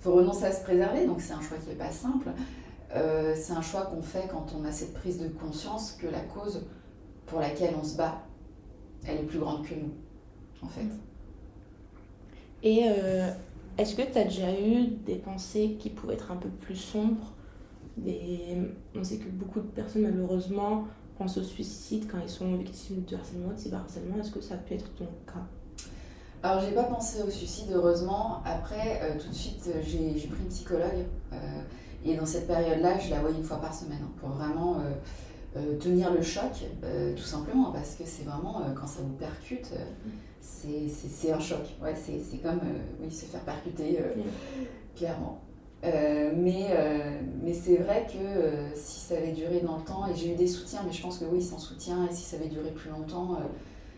faut 0.00 0.12
renoncer 0.12 0.44
à 0.44 0.52
se 0.52 0.62
préserver, 0.62 1.06
donc 1.06 1.20
c'est 1.20 1.32
un 1.32 1.40
choix 1.40 1.56
qui 1.56 1.70
n'est 1.70 1.76
pas 1.76 1.90
simple. 1.90 2.28
Euh, 2.94 3.34
c'est 3.36 3.52
un 3.52 3.62
choix 3.62 3.82
qu'on 3.82 4.02
fait 4.02 4.28
quand 4.30 4.54
on 4.58 4.64
a 4.64 4.72
cette 4.72 4.94
prise 4.94 5.18
de 5.18 5.28
conscience 5.28 5.92
que 5.92 6.06
la 6.06 6.20
cause 6.20 6.66
pour 7.26 7.40
laquelle 7.40 7.74
on 7.80 7.84
se 7.84 7.96
bat, 7.96 8.22
elle 9.06 9.18
est 9.18 9.24
plus 9.24 9.38
grande 9.38 9.66
que 9.66 9.74
nous, 9.74 9.92
en 10.62 10.68
fait. 10.68 10.86
Et 12.62 12.84
est-ce 13.76 13.94
que 13.94 14.02
tu 14.02 14.18
as 14.18 14.24
déjà 14.24 14.58
eu 14.58 14.86
des 15.06 15.16
pensées 15.16 15.76
qui 15.78 15.90
pouvaient 15.90 16.14
être 16.14 16.32
un 16.32 16.36
peu 16.36 16.48
plus 16.48 16.74
sombres? 16.74 17.32
On 17.98 19.04
sait 19.04 19.18
que 19.18 19.28
beaucoup 19.28 19.60
de 19.60 19.66
personnes, 19.66 20.02
malheureusement, 20.02 20.86
pensent 21.18 21.36
au 21.36 21.42
suicide 21.42 22.06
quand 22.10 22.18
ils 22.22 22.28
sont 22.28 22.54
victimes 22.54 23.04
de 23.04 23.16
harcèlement, 23.16 23.52
de 23.52 23.58
cyberharcèlement. 23.58 24.16
Est-ce 24.18 24.30
que 24.30 24.40
ça 24.40 24.56
peut 24.56 24.74
être 24.74 24.94
ton 24.94 25.06
cas? 25.26 25.46
Alors, 26.42 26.62
j'ai 26.62 26.70
pas 26.70 26.84
pensé 26.84 27.20
au 27.22 27.30
suicide, 27.30 27.70
heureusement. 27.74 28.40
Après, 28.44 29.00
euh, 29.02 29.18
tout 29.20 29.28
de 29.28 29.34
suite, 29.34 29.68
euh, 29.74 29.82
j'ai 29.84 30.28
pris 30.28 30.40
une 30.40 30.48
psychologue. 30.48 31.04
Euh, 31.32 31.36
et 32.04 32.16
dans 32.16 32.26
cette 32.26 32.46
période-là, 32.46 32.98
je 33.00 33.10
la 33.10 33.20
voyais 33.20 33.36
une 33.36 33.42
fois 33.42 33.60
par 33.60 33.74
semaine 33.74 33.98
hein, 34.04 34.12
pour 34.20 34.28
vraiment 34.28 34.76
tenir 35.80 36.12
le 36.12 36.22
choc, 36.22 36.64
tout 37.16 37.24
simplement. 37.24 37.72
Parce 37.72 37.96
que 37.96 38.04
c'est 38.06 38.22
vraiment, 38.22 38.62
quand 38.76 38.86
ça 38.86 39.00
vous 39.02 39.14
percute, 39.14 39.72
c'est 40.40 41.32
un 41.32 41.40
choc. 41.40 41.58
Ouais, 41.82 41.94
c'est 41.96 42.38
comme 42.38 42.60
oui, 43.02 43.10
se 43.10 43.24
faire 43.24 43.40
percuter, 43.40 43.98
clairement. 44.94 45.40
Euh, 45.84 46.32
mais 46.36 46.66
euh, 46.70 47.20
mais 47.42 47.54
c'est 47.54 47.76
vrai 47.76 48.04
que 48.12 48.18
euh, 48.18 48.74
si 48.74 48.98
ça 48.98 49.16
avait 49.16 49.30
duré 49.30 49.60
dans 49.60 49.76
le 49.76 49.84
temps, 49.84 50.06
et 50.08 50.16
j'ai 50.16 50.32
eu 50.32 50.36
des 50.36 50.48
soutiens, 50.48 50.80
mais 50.84 50.92
je 50.92 51.00
pense 51.00 51.18
que 51.18 51.24
oui, 51.24 51.40
sans 51.40 51.58
soutien, 51.58 52.06
et 52.10 52.12
si 52.12 52.22
ça 52.22 52.36
avait 52.36 52.48
duré 52.48 52.70
plus 52.70 52.90
longtemps, 52.90 53.38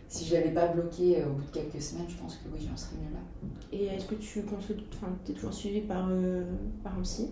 si 0.08 0.26
je 0.26 0.34
ne 0.34 0.40
l'avais 0.40 0.52
pas 0.52 0.66
bloqué 0.66 1.24
au 1.24 1.32
bout 1.32 1.44
de 1.44 1.50
quelques 1.50 1.80
semaines, 1.80 2.06
je 2.08 2.16
pense 2.16 2.36
que 2.36 2.48
oui, 2.52 2.66
j'en 2.68 2.76
serais 2.76 2.96
mieux 2.96 3.14
là. 3.14 3.20
Et 3.72 3.96
est-ce 3.96 4.06
que 4.06 4.16
tu 4.16 4.40
es 4.40 5.32
toujours 5.32 5.54
suivi 5.54 5.80
par, 5.80 6.08
par 6.82 6.98
un 6.98 7.02
psy? 7.02 7.30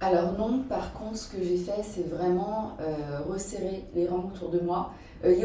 Alors 0.00 0.38
non, 0.38 0.64
par 0.68 0.92
contre, 0.92 1.16
ce 1.16 1.28
que 1.28 1.42
j'ai 1.42 1.56
fait, 1.56 1.82
c'est 1.82 2.08
vraiment 2.08 2.76
resserrer 3.28 3.84
les 3.94 4.06
rangs 4.06 4.30
autour 4.34 4.50
de 4.50 4.60
moi. 4.60 4.92
j'ai 5.22 5.42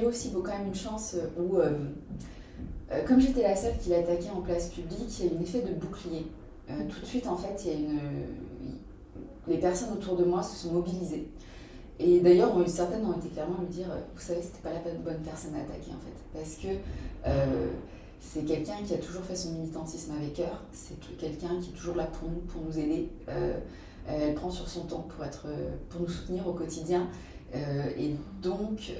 eu 0.00 0.04
aussi 0.04 0.32
quand 0.32 0.56
même 0.56 0.68
une 0.68 0.74
chance 0.74 1.16
où, 1.38 1.58
comme 3.06 3.20
j'étais 3.20 3.42
la 3.42 3.56
seule 3.56 3.76
qui 3.78 3.90
l'attaquait 3.90 4.30
en 4.30 4.40
place 4.40 4.68
publique, 4.68 5.18
il 5.18 5.26
y 5.26 5.28
a 5.28 5.32
eu 5.32 5.36
un 5.36 5.40
effet 5.42 5.60
de 5.60 5.74
bouclier. 5.74 6.26
Euh, 6.72 6.84
tout 6.88 7.00
de 7.00 7.06
suite, 7.06 7.26
en 7.26 7.36
fait, 7.36 7.64
il 7.64 7.70
y 7.70 7.74
a 7.74 7.78
une... 7.78 8.00
les 9.46 9.58
personnes 9.58 9.92
autour 9.92 10.16
de 10.16 10.24
moi 10.24 10.42
se 10.42 10.56
sont 10.56 10.72
mobilisées. 10.72 11.28
Et 11.98 12.20
d'ailleurs, 12.20 12.52
certaines 12.66 13.04
ont 13.06 13.12
été 13.12 13.28
clairement 13.28 13.58
lui 13.60 13.68
dire, 13.68 13.86
vous 14.14 14.20
savez, 14.20 14.42
c'était 14.42 14.62
pas 14.62 14.72
la 14.72 14.80
bonne 14.80 15.22
personne 15.22 15.54
à 15.54 15.58
attaquer, 15.58 15.90
en 15.90 16.00
fait. 16.00 16.38
Parce 16.38 16.56
que 16.56 16.68
euh, 17.26 17.68
c'est 18.18 18.44
quelqu'un 18.44 18.82
qui 18.84 18.94
a 18.94 18.98
toujours 18.98 19.22
fait 19.22 19.36
son 19.36 19.52
militantisme 19.52 20.12
avec 20.16 20.34
cœur, 20.34 20.62
c'est 20.72 20.98
quelqu'un 21.18 21.60
qui 21.60 21.70
est 21.70 21.74
toujours 21.74 21.96
là 21.96 22.06
pour 22.06 22.28
nous, 22.28 22.40
pour 22.40 22.62
nous 22.62 22.78
aider. 22.78 23.08
Euh, 23.28 23.58
elle 24.08 24.34
prend 24.34 24.50
sur 24.50 24.68
son 24.68 24.82
temps 24.82 25.06
pour, 25.08 25.24
être, 25.24 25.46
pour 25.88 26.00
nous 26.00 26.08
soutenir 26.08 26.44
au 26.48 26.54
quotidien. 26.54 27.06
et 27.54 28.16
donc, 28.42 28.92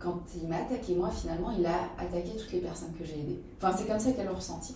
quand 0.00 0.22
il 0.34 0.48
m'a 0.48 0.56
attaqué 0.56 0.96
moi, 0.96 1.10
finalement, 1.12 1.52
il 1.56 1.64
a 1.64 1.90
attaqué 1.98 2.36
toutes 2.36 2.50
les 2.50 2.58
personnes 2.58 2.92
que 2.98 3.04
j'ai 3.04 3.20
aidées. 3.20 3.40
Enfin, 3.62 3.76
c'est 3.78 3.86
comme 3.86 4.00
ça 4.00 4.10
qu'elle 4.10 4.24
l'a 4.24 4.32
ressenti. 4.32 4.74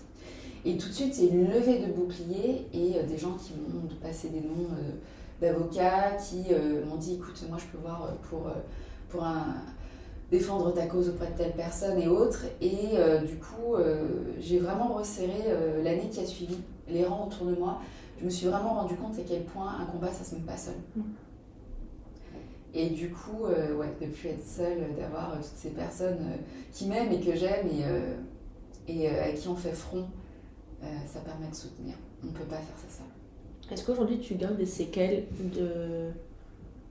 Et 0.64 0.76
tout 0.76 0.88
de 0.88 0.92
suite, 0.92 1.18
il 1.18 1.24
y 1.24 1.28
a 1.28 1.32
une 1.32 1.50
levée 1.50 1.78
de 1.78 1.92
boucliers 1.92 2.66
et 2.72 3.02
des 3.04 3.18
gens 3.18 3.34
qui 3.34 3.52
m'ont 3.54 3.88
passé 4.02 4.28
des 4.28 4.40
noms 4.40 4.68
d'avocats 5.40 6.16
qui 6.16 6.46
m'ont 6.88 6.96
dit 6.96 7.14
écoute, 7.14 7.44
moi 7.48 7.58
je 7.58 7.66
peux 7.66 7.78
voir 7.78 8.12
pour, 8.28 8.50
pour 9.08 9.22
un, 9.22 9.54
défendre 10.30 10.74
ta 10.74 10.86
cause 10.86 11.10
auprès 11.10 11.28
de 11.28 11.36
telle 11.36 11.52
personne 11.52 12.00
et 12.00 12.08
autres. 12.08 12.44
Et 12.60 12.96
du 13.26 13.36
coup, 13.36 13.76
j'ai 14.40 14.58
vraiment 14.58 14.94
resserré 14.94 15.44
l'année 15.84 16.08
qui 16.10 16.20
a 16.20 16.26
suivi 16.26 16.58
les 16.88 17.04
rangs 17.04 17.28
autour 17.28 17.46
de 17.46 17.54
moi. 17.54 17.80
Je 18.18 18.24
me 18.24 18.30
suis 18.30 18.48
vraiment 18.48 18.74
rendu 18.74 18.96
compte 18.96 19.16
à 19.18 19.22
quel 19.26 19.44
point 19.44 19.76
un 19.80 19.84
combat, 19.84 20.10
ça 20.12 20.24
se 20.24 20.34
met 20.34 20.40
pas 20.40 20.56
seul. 20.56 20.74
Mm. 20.96 21.02
Et 22.74 22.90
du 22.90 23.10
coup, 23.10 23.46
euh, 23.46 23.74
ouais, 23.76 23.94
de 24.00 24.06
plus 24.06 24.28
être 24.28 24.46
seule, 24.46 24.94
d'avoir 24.98 25.32
euh, 25.32 25.36
toutes 25.36 25.56
ces 25.56 25.70
personnes 25.70 26.18
euh, 26.20 26.36
qui 26.72 26.86
m'aiment 26.86 27.12
et 27.12 27.20
que 27.20 27.34
j'aime 27.34 27.66
et, 28.86 28.92
et 28.92 29.08
à 29.08 29.32
qui 29.32 29.48
on 29.48 29.56
fait 29.56 29.72
front, 29.72 30.06
ça 31.06 31.20
permet 31.20 31.48
de 31.48 31.54
soutenir. 31.54 31.94
On 32.22 32.26
ne 32.26 32.32
peut 32.32 32.44
pas 32.44 32.56
faire 32.56 32.76
ça 32.76 32.98
seul. 32.98 33.72
Est-ce 33.72 33.84
qu'aujourd'hui 33.84 34.18
tu 34.18 34.34
gardes 34.34 34.56
des 34.56 34.66
séquelles 34.66 35.24
de, 35.38 36.10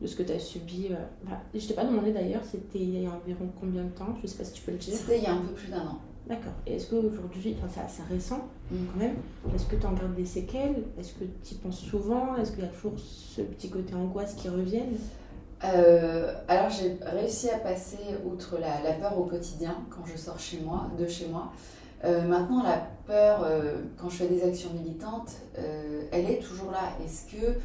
de 0.01 0.07
ce 0.07 0.15
que 0.15 0.23
tu 0.23 0.31
as 0.31 0.39
subi 0.39 0.89
bah, 1.23 1.41
Je 1.53 1.65
t'ai 1.65 1.73
pas 1.73 1.85
demandé 1.85 2.11
d'ailleurs, 2.11 2.43
c'était 2.43 2.79
il 2.79 3.01
y 3.01 3.05
a 3.05 3.09
environ 3.09 3.49
combien 3.59 3.83
de 3.83 3.89
temps 3.89 4.15
Je 4.17 4.23
ne 4.23 4.27
sais 4.27 4.37
pas 4.37 4.43
si 4.43 4.53
tu 4.53 4.61
peux 4.61 4.71
le 4.71 4.77
dire. 4.77 4.93
C'était 4.93 5.17
il 5.17 5.23
y 5.23 5.27
a 5.27 5.33
un 5.33 5.41
peu 5.41 5.53
plus 5.53 5.69
d'un 5.69 5.81
an. 5.81 5.99
D'accord. 6.27 6.53
Et 6.65 6.75
est-ce 6.75 6.89
qu'aujourd'hui, 6.89 7.55
enfin 7.57 7.67
c'est 7.73 7.79
assez 7.79 8.13
récent 8.13 8.47
mm. 8.69 8.75
quand 8.91 8.99
même, 8.99 9.15
est-ce 9.55 9.65
que 9.65 9.77
tu 9.77 9.85
en 9.85 9.93
gardes 9.93 10.15
des 10.15 10.25
séquelles? 10.25 10.83
Est-ce 10.99 11.13
que 11.13 11.23
tu 11.43 11.53
y 11.53 11.57
penses 11.57 11.79
souvent? 11.79 12.35
Est-ce 12.35 12.51
qu'il 12.51 12.63
y 12.63 12.67
a 12.67 12.69
toujours 12.69 12.93
ce 12.97 13.41
petit 13.41 13.69
côté 13.69 13.93
angoisse 13.93 14.35
qui 14.35 14.49
revienne 14.49 14.97
euh, 15.63 16.35
alors 16.47 16.69
j'ai 16.69 16.99
réussi 17.01 17.49
à 17.49 17.57
passer 17.57 17.97
outre 18.25 18.59
la, 18.59 18.93
peur 18.93 19.17
au 19.17 19.23
quotidien 19.23 19.75
quand 19.89 20.05
je 20.05 20.15
sors 20.15 20.39
chez 20.39 20.59
moi, 20.59 20.91
de 20.99 21.07
chez 21.07 21.27
moi. 21.27 21.51
Euh, 22.03 22.27
maintenant 22.27 22.61
la 22.63 22.77
peur 23.07 23.41
euh, 23.43 23.77
quand 23.97 24.09
je 24.09 24.17
fais 24.17 24.27
des 24.27 24.43
actions 24.43 24.71
militantes, 24.73 25.31
elle 26.11 26.29
est 26.29 26.39
toujours 26.39 26.71
là. 26.71 26.91
Est-ce 27.03 27.31
que 27.31 27.59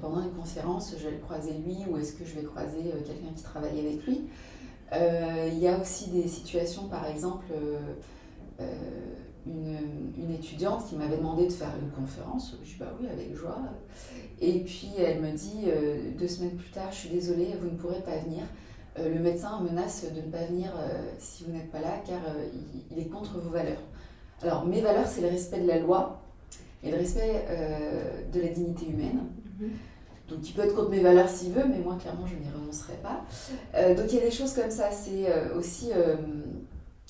pendant 0.00 0.22
une 0.22 0.32
conférence 0.32 0.94
je 0.98 1.08
vais 1.08 1.18
croiser 1.18 1.52
lui 1.52 1.78
ou 1.88 1.96
est-ce 1.96 2.12
que 2.12 2.24
je 2.24 2.34
vais 2.34 2.44
croiser 2.44 2.92
quelqu'un 3.06 3.32
qui 3.34 3.42
travaille 3.42 3.80
avec 3.80 4.04
lui? 4.06 4.24
Il 4.92 5.58
y 5.58 5.68
a 5.68 5.78
aussi 5.80 6.10
des 6.10 6.28
situations 6.28 6.84
par 6.88 7.06
exemple 7.06 7.46
une, 9.48 10.34
étudiante 10.34 10.86
qui 10.86 10.96
m'avait 10.96 11.16
demandé 11.16 11.46
de 11.46 11.52
faire 11.52 11.72
une 11.80 11.90
conférence. 11.90 12.56
Je 12.62 12.68
dis 12.68 12.76
bah 12.78 12.92
oui, 13.00 13.06
avec 13.08 13.34
joie. 13.34 13.58
Et 14.40 14.60
puis 14.60 14.90
elle 14.98 15.20
me 15.20 15.32
dit 15.32 15.64
euh, 15.66 16.12
deux 16.18 16.28
semaines 16.28 16.56
plus 16.56 16.70
tard, 16.70 16.90
je 16.90 16.96
suis 16.96 17.08
désolée, 17.08 17.54
vous 17.60 17.70
ne 17.70 17.76
pourrez 17.76 18.00
pas 18.00 18.16
venir. 18.18 18.42
Euh, 18.98 19.14
le 19.14 19.20
médecin 19.20 19.60
menace 19.60 20.04
de 20.04 20.20
ne 20.20 20.30
pas 20.30 20.44
venir 20.44 20.72
euh, 20.76 21.02
si 21.18 21.44
vous 21.44 21.52
n'êtes 21.52 21.70
pas 21.70 21.80
là, 21.80 22.02
car 22.06 22.20
il, 22.90 22.98
est 22.98 23.06
contre 23.06 23.38
vos 23.38 23.50
valeurs. 23.50 23.82
Alors 24.42 24.66
mes 24.66 24.80
valeurs, 24.80 25.06
c'est 25.06 25.20
le 25.20 25.28
respect 25.28 25.60
de 25.60 25.68
la 25.68 25.78
loi 25.78 26.20
et 26.82 26.90
le 26.90 26.96
respect 26.96 27.44
de 28.32 28.40
la 28.40 28.48
dignité 28.48 28.86
humaine. 28.86 29.20
Mhm. 29.58 29.70
Donc 30.28 30.48
il 30.48 30.52
peut 30.52 30.62
être 30.62 30.74
contre 30.74 30.90
mes 30.90 31.00
valeurs 31.00 31.28
s'il 31.28 31.52
veut, 31.52 31.64
mais 31.66 31.78
moi 31.78 31.96
clairement 32.00 32.26
je 32.26 32.34
n'y 32.36 32.48
renoncerai 32.48 32.94
pas. 33.02 33.24
donc 33.94 34.12
il 34.12 34.14
y 34.14 34.18
a 34.18 34.24
des 34.24 34.30
choses 34.30 34.52
comme 34.52 34.70
ça. 34.70 34.90
C'est 34.92 35.26
aussi 35.56 35.90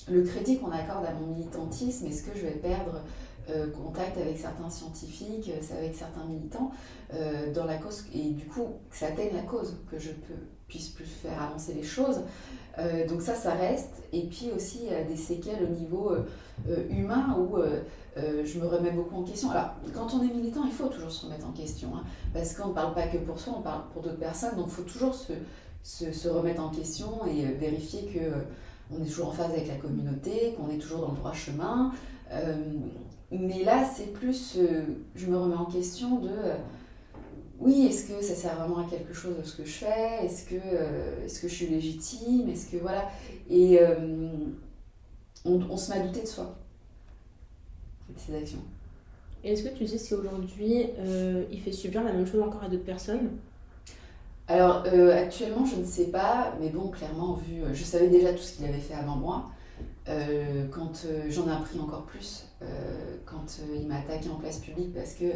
le 0.09 0.23
crédit 0.23 0.59
qu'on 0.59 0.71
accorde 0.71 1.05
à 1.05 1.13
mon 1.13 1.35
militantisme, 1.35 2.07
est-ce 2.07 2.23
que 2.23 2.35
je 2.35 2.47
vais 2.47 2.53
perdre 2.53 3.03
euh, 3.51 3.71
contact 3.71 4.19
avec 4.19 4.37
certains 4.37 4.69
scientifiques, 4.69 5.49
euh, 5.49 5.79
avec 5.79 5.95
certains 5.95 6.25
militants 6.25 6.71
euh, 7.15 7.51
dans 7.55 7.65
la 7.65 7.79
cause, 7.79 8.05
et 8.15 8.31
du 8.33 8.45
coup 8.45 8.67
que 8.91 8.97
ça 8.97 9.07
atteigne 9.07 9.35
la 9.35 9.43
cause, 9.43 9.75
que 9.91 9.99
je 9.99 10.11
peux, 10.11 10.35
puisse 10.69 10.89
plus 10.89 11.07
faire 11.07 11.43
avancer 11.43 11.75
les 11.75 11.83
choses. 11.83 12.21
donc 13.09 13.23
ça, 13.23 13.35
ça 13.35 13.55
reste. 13.55 14.05
Et 14.13 14.23
puis 14.23 14.51
aussi 14.55 14.83
des 15.09 15.17
séquelles 15.17 15.65
au 15.65 15.75
niveau 15.75 16.13
humain 16.91 17.37
où 17.39 17.57
je 18.17 18.59
me 18.61 18.67
remets 18.67 18.93
beaucoup 18.93 19.17
en 19.17 19.25
question. 19.25 19.51
Alors, 19.51 19.71
quand 19.95 20.15
on 20.15 20.23
est 20.23 20.33
militant, 20.33 20.65
il 20.65 20.73
faut 20.73 20.89
toujours 20.89 21.11
se 21.11 21.27
remettre 21.27 21.47
en 21.47 21.53
question, 21.53 21.89
hein, 21.97 22.05
parce 22.33 22.55
qu'on 22.55 22.69
ne 22.69 22.75
parle 22.75 22.95
pas 22.95 23.07
que 23.07 23.17
pour 23.19 23.41
soi, 23.41 23.55
on 23.59 23.63
parle 23.63 23.83
pour 23.93 24.03
d'autres 24.03 24.19
personnes, 24.19 24.57
donc 24.57 24.67
il 24.69 24.75
faut 24.75 24.83
toujours 24.83 25.15
se, 25.15 25.33
se, 25.83 26.13
se, 26.13 26.29
remettre 26.29 26.63
en 26.63 26.69
question 26.69 27.27
et 27.27 27.47
vérifier 27.47 28.03
que 28.03 28.45
on 28.91 29.03
est 29.03 29.07
toujours 29.07 29.29
en 29.29 29.33
phase 29.33 29.51
avec 29.51 29.69
la 29.69 29.77
communauté, 29.77 30.55
qu'on 30.57 30.71
est 30.71 30.79
toujours 30.79 31.01
dans 31.01 31.13
le 31.13 31.17
droit 31.17 31.33
chemin. 31.33 31.93
Euh, 32.33 32.57
mais 33.31 33.63
là, 33.63 33.85
c'est 33.85 34.13
plus, 34.13 34.57
euh, 34.57 34.83
je 35.15 35.27
me 35.27 35.37
remets 35.37 35.57
en 35.57 35.67
question 35.67 36.21
de, 36.21 36.29
euh, 36.29 36.57
oui, 37.61 37.87
est-ce 37.87 38.07
que 38.07 38.23
ça 38.23 38.35
sert 38.35 38.57
vraiment 38.57 38.87
à 38.87 38.91
quelque 38.91 39.13
chose 39.13 39.37
de 39.37 39.43
ce 39.43 39.57
que 39.57 39.65
je 39.65 39.73
fais? 39.73 40.25
Est-ce 40.25 40.45
que, 40.45 40.55
est 40.55 41.41
que 41.41 41.49
je 41.49 41.55
suis 41.55 41.67
légitime? 41.67 42.49
Est-ce 42.49 42.71
que 42.71 42.77
voilà 42.77 43.09
Et 43.51 43.81
on, 45.45 45.77
se 45.77 45.91
met 45.91 45.99
à 45.99 46.07
douter 46.07 46.23
de 46.23 46.27
soi, 46.27 46.57
de 48.09 48.19
ses 48.19 48.37
actions. 48.37 48.63
est-ce 49.43 49.63
que 49.65 49.77
tu 49.77 49.87
sais 49.87 49.99
si 49.99 50.15
aujourd'hui 50.15 50.87
il 51.51 51.61
fait 51.61 51.73
subir 51.73 52.05
la 52.05 52.13
même 52.13 52.27
chose 52.27 52.43
encore 52.43 52.63
à 52.63 52.69
d'autres 52.69 52.85
personnes? 52.85 53.31
Alors 54.49 54.85
euh, 54.87 55.15
actuellement, 55.15 55.67
je 55.67 55.77
ne 55.77 55.85
sais 55.85 56.07
pas, 56.07 56.55
mais 56.59 56.71
bon, 56.71 56.89
clairement, 56.89 57.35
vu, 57.35 57.63
euh, 57.63 57.75
je 57.75 57.85
savais 57.85 58.09
déjà 58.09 58.33
tout 58.33 58.43
ce 58.43 58.55
qu'il 58.55 58.65
avait 58.65 58.79
fait 58.79 58.95
avant 58.95 59.17
moi. 59.17 59.51
Euh, 60.09 60.67
quand 60.71 61.07
j'en 61.29 61.49
ai 61.49 61.53
appris 61.53 61.79
encore 61.79 62.05
plus, 62.05 62.47
quand 63.27 63.61
il 63.79 63.87
m'a 63.87 63.97
attaqué 63.99 64.31
en 64.31 64.37
place 64.37 64.59
publique, 64.59 64.95
parce 64.95 65.13
que 65.13 65.27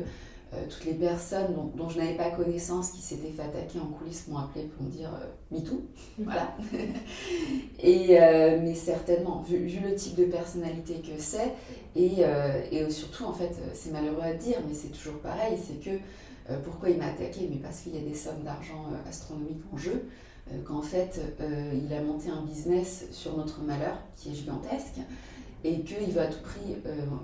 toutes 0.69 0.85
les 0.85 0.95
personnes 0.95 1.55
dont, 1.75 1.89
je 1.89 1.99
n'avais 1.99 2.15
pas 2.15 2.31
connaissance 2.31 2.91
qui 2.91 3.01
s'étaient 3.01 3.31
fait 3.31 3.43
attaquer 3.43 3.79
en 3.79 3.87
coulisses 3.87 4.29
m'ont 4.29 4.37
appelé 4.37 4.65
pour 4.65 4.85
me 4.85 4.91
dire 4.91 5.11
MeToo. 5.51 5.77
Mm. 5.77 5.81
Voilà. 6.25 6.55
et, 7.83 8.19
mais 8.61 8.75
certainement, 8.75 9.43
vu, 9.43 9.81
le 9.83 9.95
type 9.95 10.15
de 10.17 10.27
personnalité 10.27 10.97
que 10.97 11.19
c'est, 11.19 11.55
et, 11.97 12.23
et 12.71 12.91
surtout, 12.91 13.25
en 13.25 13.33
fait, 13.33 13.55
c'est 13.73 13.93
malheureux 13.93 14.23
à 14.23 14.35
dire, 14.35 14.59
mais 14.69 14.75
c'est 14.75 14.89
toujours 14.89 15.19
pareil, 15.21 15.59
c'est 15.59 15.83
que 15.83 15.99
euh, 16.51 16.59
pourquoi 16.63 16.91
il 16.91 16.99
m'a 16.99 17.07
attaqué? 17.07 17.49
Mais 17.51 17.57
parce 17.57 17.81
qu'il 17.81 17.95
y 17.95 17.99
a 17.99 18.01
des 18.01 18.15
sommes 18.15 18.43
d'argent 18.43 18.87
euh, 18.93 19.09
astronomiques 19.09 19.63
en 19.73 19.77
jeu, 19.77 20.09
euh, 20.51 20.63
qu'en 20.63 20.83
fait, 20.83 21.21
il 21.41 21.93
a 21.93 22.03
monté 22.03 22.29
un 22.29 22.43
business 22.43 23.07
sur 23.13 23.37
notre 23.37 23.63
malheur 23.63 23.97
qui 24.17 24.31
est 24.31 24.35
gigantesque 24.35 25.01
et 25.65 25.81
qu'il 25.83 26.11
veut 26.11 26.21
à 26.21 26.27
tout 26.27 26.43
prix 26.43 26.77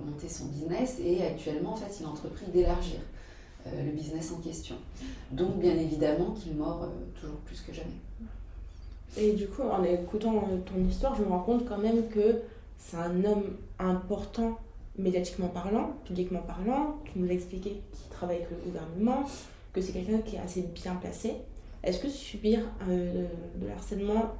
monter 0.06 0.28
son 0.28 0.46
business 0.46 1.00
et 1.04 1.24
actuellement, 1.24 1.72
en 1.72 1.76
fait, 1.76 1.98
il 2.00 2.06
a 2.06 2.08
entrepris 2.08 2.46
d'élargir 2.52 3.00
le 3.76 3.90
business 3.92 4.32
en 4.32 4.40
question. 4.40 4.76
Donc, 5.30 5.58
bien 5.58 5.76
évidemment, 5.76 6.32
qu'il 6.32 6.54
mord 6.54 6.88
toujours 7.20 7.38
plus 7.38 7.60
que 7.60 7.72
jamais. 7.72 7.86
Et 9.16 9.32
du 9.32 9.48
coup, 9.48 9.62
en 9.62 9.82
écoutant 9.84 10.48
ton 10.66 10.84
histoire, 10.88 11.14
je 11.16 11.22
me 11.22 11.28
rends 11.28 11.40
compte 11.40 11.68
quand 11.68 11.78
même 11.78 12.08
que 12.08 12.42
c'est 12.78 12.96
un 12.96 13.24
homme 13.24 13.56
important 13.78 14.58
médiatiquement 14.98 15.48
parlant, 15.48 15.94
publiquement 16.04 16.40
parlant. 16.40 16.98
Tu 17.04 17.18
nous 17.18 17.26
l'as 17.26 17.34
expliqué 17.34 17.80
qu'il 17.92 18.10
travaille 18.10 18.36
avec 18.36 18.50
le 18.50 18.56
gouvernement, 18.56 19.24
que 19.72 19.80
c'est 19.80 19.92
quelqu'un 19.92 20.18
qui 20.18 20.36
est 20.36 20.40
assez 20.40 20.62
bien 20.62 20.94
placé. 20.96 21.34
Est-ce 21.82 22.00
que 22.00 22.08
subir 22.08 22.60
euh, 22.88 23.26
de 23.56 23.68
harcèlement 23.70 24.34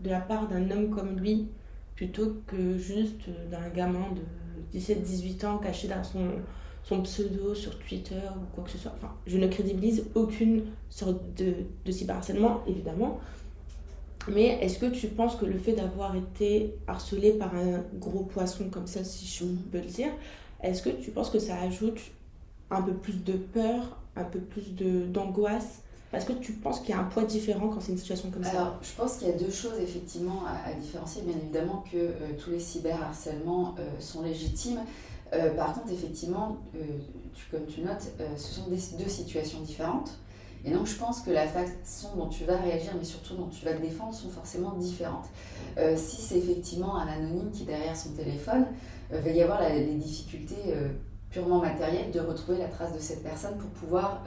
de 0.00 0.10
la 0.10 0.20
part 0.20 0.48
d'un 0.48 0.70
homme 0.70 0.90
comme 0.90 1.18
lui, 1.18 1.48
plutôt 1.94 2.36
que 2.46 2.76
juste 2.76 3.28
d'un 3.50 3.68
gamin 3.68 4.06
de 4.12 4.78
17-18 4.78 5.46
ans 5.46 5.58
caché 5.58 5.88
dans 5.88 6.02
son, 6.02 6.30
son 6.84 7.02
pseudo 7.02 7.54
sur 7.54 7.78
Twitter 7.78 8.20
ou 8.36 8.54
quoi 8.54 8.64
que 8.64 8.70
ce 8.70 8.78
soit, 8.78 8.92
enfin, 8.94 9.12
je 9.26 9.38
ne 9.38 9.48
crédibilise 9.48 10.04
aucune 10.14 10.64
sorte 10.90 11.16
de, 11.36 11.54
de 11.84 11.92
cyberharcèlement, 11.92 12.62
évidemment, 12.66 13.20
mais 14.28 14.58
est-ce 14.62 14.78
que 14.78 14.86
tu 14.86 15.08
penses 15.08 15.36
que 15.36 15.44
le 15.44 15.58
fait 15.58 15.72
d'avoir 15.72 16.16
été 16.16 16.74
harcelé 16.86 17.32
par 17.32 17.54
un 17.54 17.82
gros 17.98 18.24
poisson 18.24 18.68
comme 18.70 18.86
ça, 18.86 19.04
si 19.04 19.26
je 19.26 19.44
peux 19.70 19.78
le 19.78 19.84
dire, 19.84 20.10
est-ce 20.62 20.82
que 20.82 20.90
tu 20.90 21.10
penses 21.10 21.30
que 21.30 21.38
ça 21.38 21.56
ajoute 21.60 22.00
un 22.70 22.82
peu 22.82 22.92
plus 22.92 23.22
de 23.22 23.34
peur, 23.34 23.98
un 24.16 24.24
peu 24.24 24.40
plus 24.40 24.74
d'angoisse? 25.12 25.80
Parce 26.10 26.24
que 26.24 26.32
tu 26.32 26.52
penses 26.52 26.80
qu'il 26.80 26.90
y 26.90 26.92
a 26.92 27.00
un 27.00 27.04
poids 27.04 27.24
différent 27.24 27.68
quand 27.68 27.80
c'est 27.80 27.90
une 27.90 27.98
situation 27.98 28.30
comme 28.30 28.44
ça? 28.44 28.50
Alors, 28.50 28.78
je 28.82 28.92
pense 28.96 29.16
qu'il 29.16 29.28
y 29.28 29.32
a 29.32 29.36
deux 29.36 29.50
choses 29.50 29.80
effectivement 29.82 30.44
à, 30.46 30.72
différencier. 30.74 31.22
Bien 31.22 31.34
évidemment 31.36 31.82
que 31.90 31.96
euh, 31.96 32.12
tous 32.38 32.50
les 32.50 32.60
cyberharcèlements 32.60 33.74
euh, 33.78 33.82
sont 33.98 34.22
légitimes. 34.22 34.78
Euh, 35.34 35.50
par 35.54 35.74
contre, 35.74 35.92
effectivement, 35.92 36.58
tu, 37.34 37.46
comme 37.50 37.66
tu 37.66 37.80
notes, 37.80 38.12
ce 38.36 38.54
sont 38.54 38.68
deux 38.68 39.08
situations 39.08 39.60
différentes. 39.60 40.18
Et 40.64 40.70
donc 40.70 40.86
je 40.86 40.96
pense 40.96 41.20
que 41.20 41.30
la 41.30 41.46
façon 41.46 42.16
dont 42.16 42.28
tu 42.28 42.44
vas 42.44 42.56
réagir, 42.56 42.92
mais 42.98 43.04
surtout 43.04 43.34
dont 43.34 43.48
tu 43.48 43.64
vas 43.64 43.74
te 43.74 43.82
défendre, 43.82 44.14
sont 44.14 44.30
forcément 44.30 44.72
différentes. 44.72 45.26
Euh, 45.76 45.94
si 45.96 46.22
c'est 46.22 46.38
effectivement 46.38 46.96
un 46.96 47.06
anonyme 47.06 47.50
qui 47.50 47.64
derrière 47.64 47.96
son 47.96 48.12
téléphone, 48.12 48.66
euh, 49.12 49.20
va 49.20 49.30
y 49.30 49.42
avoir 49.42 49.60
les 49.68 49.94
difficultés 49.96 50.56
euh, 50.68 50.88
purement 51.30 51.60
matérielles 51.60 52.10
de 52.12 52.20
retrouver 52.20 52.58
la 52.58 52.68
trace 52.68 52.94
de 52.94 52.98
cette 52.98 53.22
personne 53.22 53.58
pour 53.58 53.68
pouvoir 53.70 54.22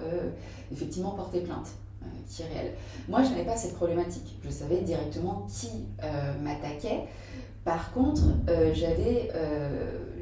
effectivement 0.72 1.12
porter 1.12 1.40
plainte 1.40 1.70
qui 2.30 2.42
est 2.42 2.48
réelle. 2.48 2.74
Moi, 3.08 3.24
je 3.24 3.30
n'avais 3.30 3.46
pas 3.46 3.56
cette 3.56 3.76
problématique. 3.76 4.38
Je 4.44 4.50
savais 4.50 4.82
directement 4.82 5.48
qui 5.50 5.70
m'attaquait. 6.42 7.06
Par 7.68 7.92
contre, 7.92 8.22
j'avais 8.74 9.30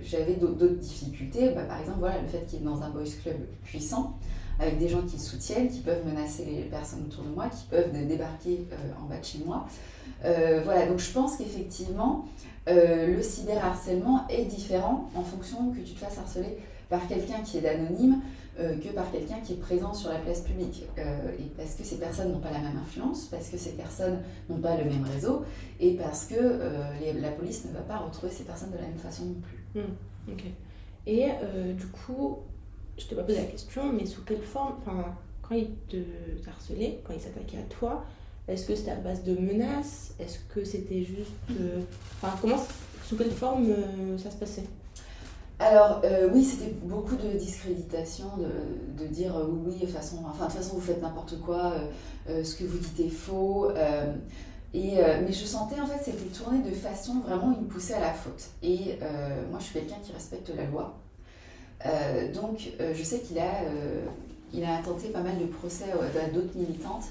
j'avais 0.04 0.34
d'autres 0.34 0.80
difficultés. 0.80 1.52
Bah, 1.52 1.62
par 1.62 1.80
exemple, 1.80 2.00
le 2.02 2.28
fait 2.28 2.44
qu'il 2.48 2.62
est 2.62 2.66
dans 2.66 2.82
un 2.82 2.90
boys 2.90 3.04
club 3.22 3.38
puissant, 3.64 4.18
avec 4.60 4.80
des 4.80 4.88
gens 4.88 5.04
qui 5.04 5.18
le 5.18 5.22
soutiennent, 5.22 5.70
qui 5.70 5.82
peuvent 5.82 6.04
menacer 6.08 6.44
les 6.46 6.64
personnes 6.64 7.04
autour 7.08 7.24
de 7.24 7.30
moi, 7.30 7.50
qui 7.50 7.66
peuvent 7.66 7.92
débarquer 8.08 8.66
en 9.00 9.06
bas 9.06 9.20
de 9.20 9.26
chez 9.26 9.40
moi. 9.46 9.68
voilà, 10.24 10.88
donc 10.88 10.98
je 10.98 11.12
pense 11.12 11.38
qu'effectivement, 11.38 12.26
le 12.66 13.22
cyberharcèlement 13.22 14.28
est 14.28 14.46
différent 14.46 15.12
en 15.14 15.22
fonction 15.22 15.70
que 15.70 15.82
tu 15.82 15.94
te 15.94 16.00
fasses 16.00 16.18
harceler 16.18 16.58
par 16.90 17.08
quelqu'un 17.08 17.42
qui 17.44 17.58
est 17.58 17.68
anonyme 17.68 18.16
euh, 18.16 18.20
que 18.58 18.94
par 18.94 19.12
quelqu'un 19.12 19.40
qui 19.42 19.54
est 19.54 19.60
présent 19.60 19.94
sur 19.94 20.10
la 20.10 20.20
place 20.20 20.42
publique. 20.42 20.86
Euh, 20.98 21.32
et 21.38 21.52
parce 21.58 21.76
que 21.76 21.84
ces 21.84 21.98
personnes 21.98 22.32
n'ont 22.32 22.40
pas 22.40 22.52
la 22.52 22.60
même 22.60 22.78
influence, 22.78 23.26
parce 23.26 23.50
que 23.50 23.58
ces 23.58 23.72
personnes 23.72 24.20
n'ont 24.50 24.60
pas 24.60 24.78
le 24.78 24.86
même 24.86 25.04
réseau, 25.04 25.44
et 25.80 25.96
parce 25.96 26.26
que 26.26 26.36
euh, 26.38 27.14
la 27.20 27.32
police 27.32 27.66
ne 27.66 27.74
va 27.74 27.82
pas 27.82 27.98
retrouver 27.98 28.32
ces 28.32 28.44
personnes 28.44 28.72
de 28.72 28.78
la 28.78 28.84
même 28.84 28.98
façon 28.98 29.26
non 29.26 29.42
plus. 29.42 29.82
Ok. 30.32 30.44
Et 31.08 31.28
du 31.78 31.86
coup, 31.88 32.40
je 32.98 33.06
t'ai 33.06 33.16
pas 33.16 33.24
posé 33.24 33.40
la 33.40 33.46
question, 33.46 33.92
mais 33.92 34.06
sous 34.06 34.24
quelle 34.24 34.42
forme, 34.42 34.76
quand 35.42 35.56
il 35.56 35.72
te 35.88 35.98
harcelait, 36.50 37.02
quand 37.04 37.14
il 37.14 37.20
s'attaquait 37.20 37.58
à 37.58 37.64
toi, 37.70 38.06
est-ce 38.48 38.66
que 38.68 38.76
c'était 38.76 38.92
à 38.92 38.96
base 38.96 39.24
de 39.24 39.36
menaces? 39.36 40.16
Est-ce 40.20 40.40
que 40.54 40.64
c'était 40.64 41.04
juste. 41.04 41.34
Enfin, 42.22 42.36
comment. 42.42 42.64
Sous 43.04 43.18
quelle 43.18 43.32
forme 43.32 43.68
ça 44.18 44.32
se 44.32 44.38
passait? 44.38 44.64
Alors 45.60 46.02
euh, 46.04 46.30
oui, 46.34 46.44
c'était 46.44 46.72
beaucoup 46.84 47.16
de 47.16 47.30
discréditation, 47.38 48.26
de, 48.98 49.06
dire 49.06 49.38
euh, 49.38 49.48
oui, 49.48 49.80
de 49.80 49.88
façon, 49.88 50.18
enfin, 50.28 50.48
de 50.48 50.52
toute 50.52 50.62
façon 50.62 50.76
vous 50.76 50.82
faites 50.82 51.02
n'importe 51.02 51.40
quoi, 51.40 51.74
euh, 52.30 52.44
ce 52.44 52.56
que 52.56 52.66
vous 52.66 52.78
dites 52.78 53.00
est 53.00 53.10
faux. 53.10 53.72
et, 54.74 54.98
mais 54.98 55.32
je 55.32 55.46
sentais 55.46 55.80
en 55.80 55.88
fait 55.88 56.04
c'était 56.04 56.26
tourné 56.26 56.60
de 56.60 56.76
façon 56.76 57.22
vraiment, 57.26 57.56
il 57.58 57.64
me 57.64 57.70
poussait 57.70 57.94
à 57.94 58.02
la 58.02 58.14
faute. 58.14 58.50
Et 58.64 59.00
moi 59.50 59.60
je 59.60 59.66
suis 59.66 59.74
quelqu'un 59.74 60.00
qui 60.04 60.12
respecte 60.12 60.52
la 60.56 60.66
loi. 60.66 60.98
donc 62.34 62.72
je 62.94 63.04
sais 63.04 63.20
qu'il 63.20 63.40
a, 63.40 63.64
il 64.54 64.64
a 64.66 64.76
intenté 64.76 65.08
pas 65.08 65.22
mal 65.22 65.38
de 65.40 65.46
procès 65.46 65.86
à 65.92 66.30
d'autres 66.30 66.58
militantes 66.58 67.06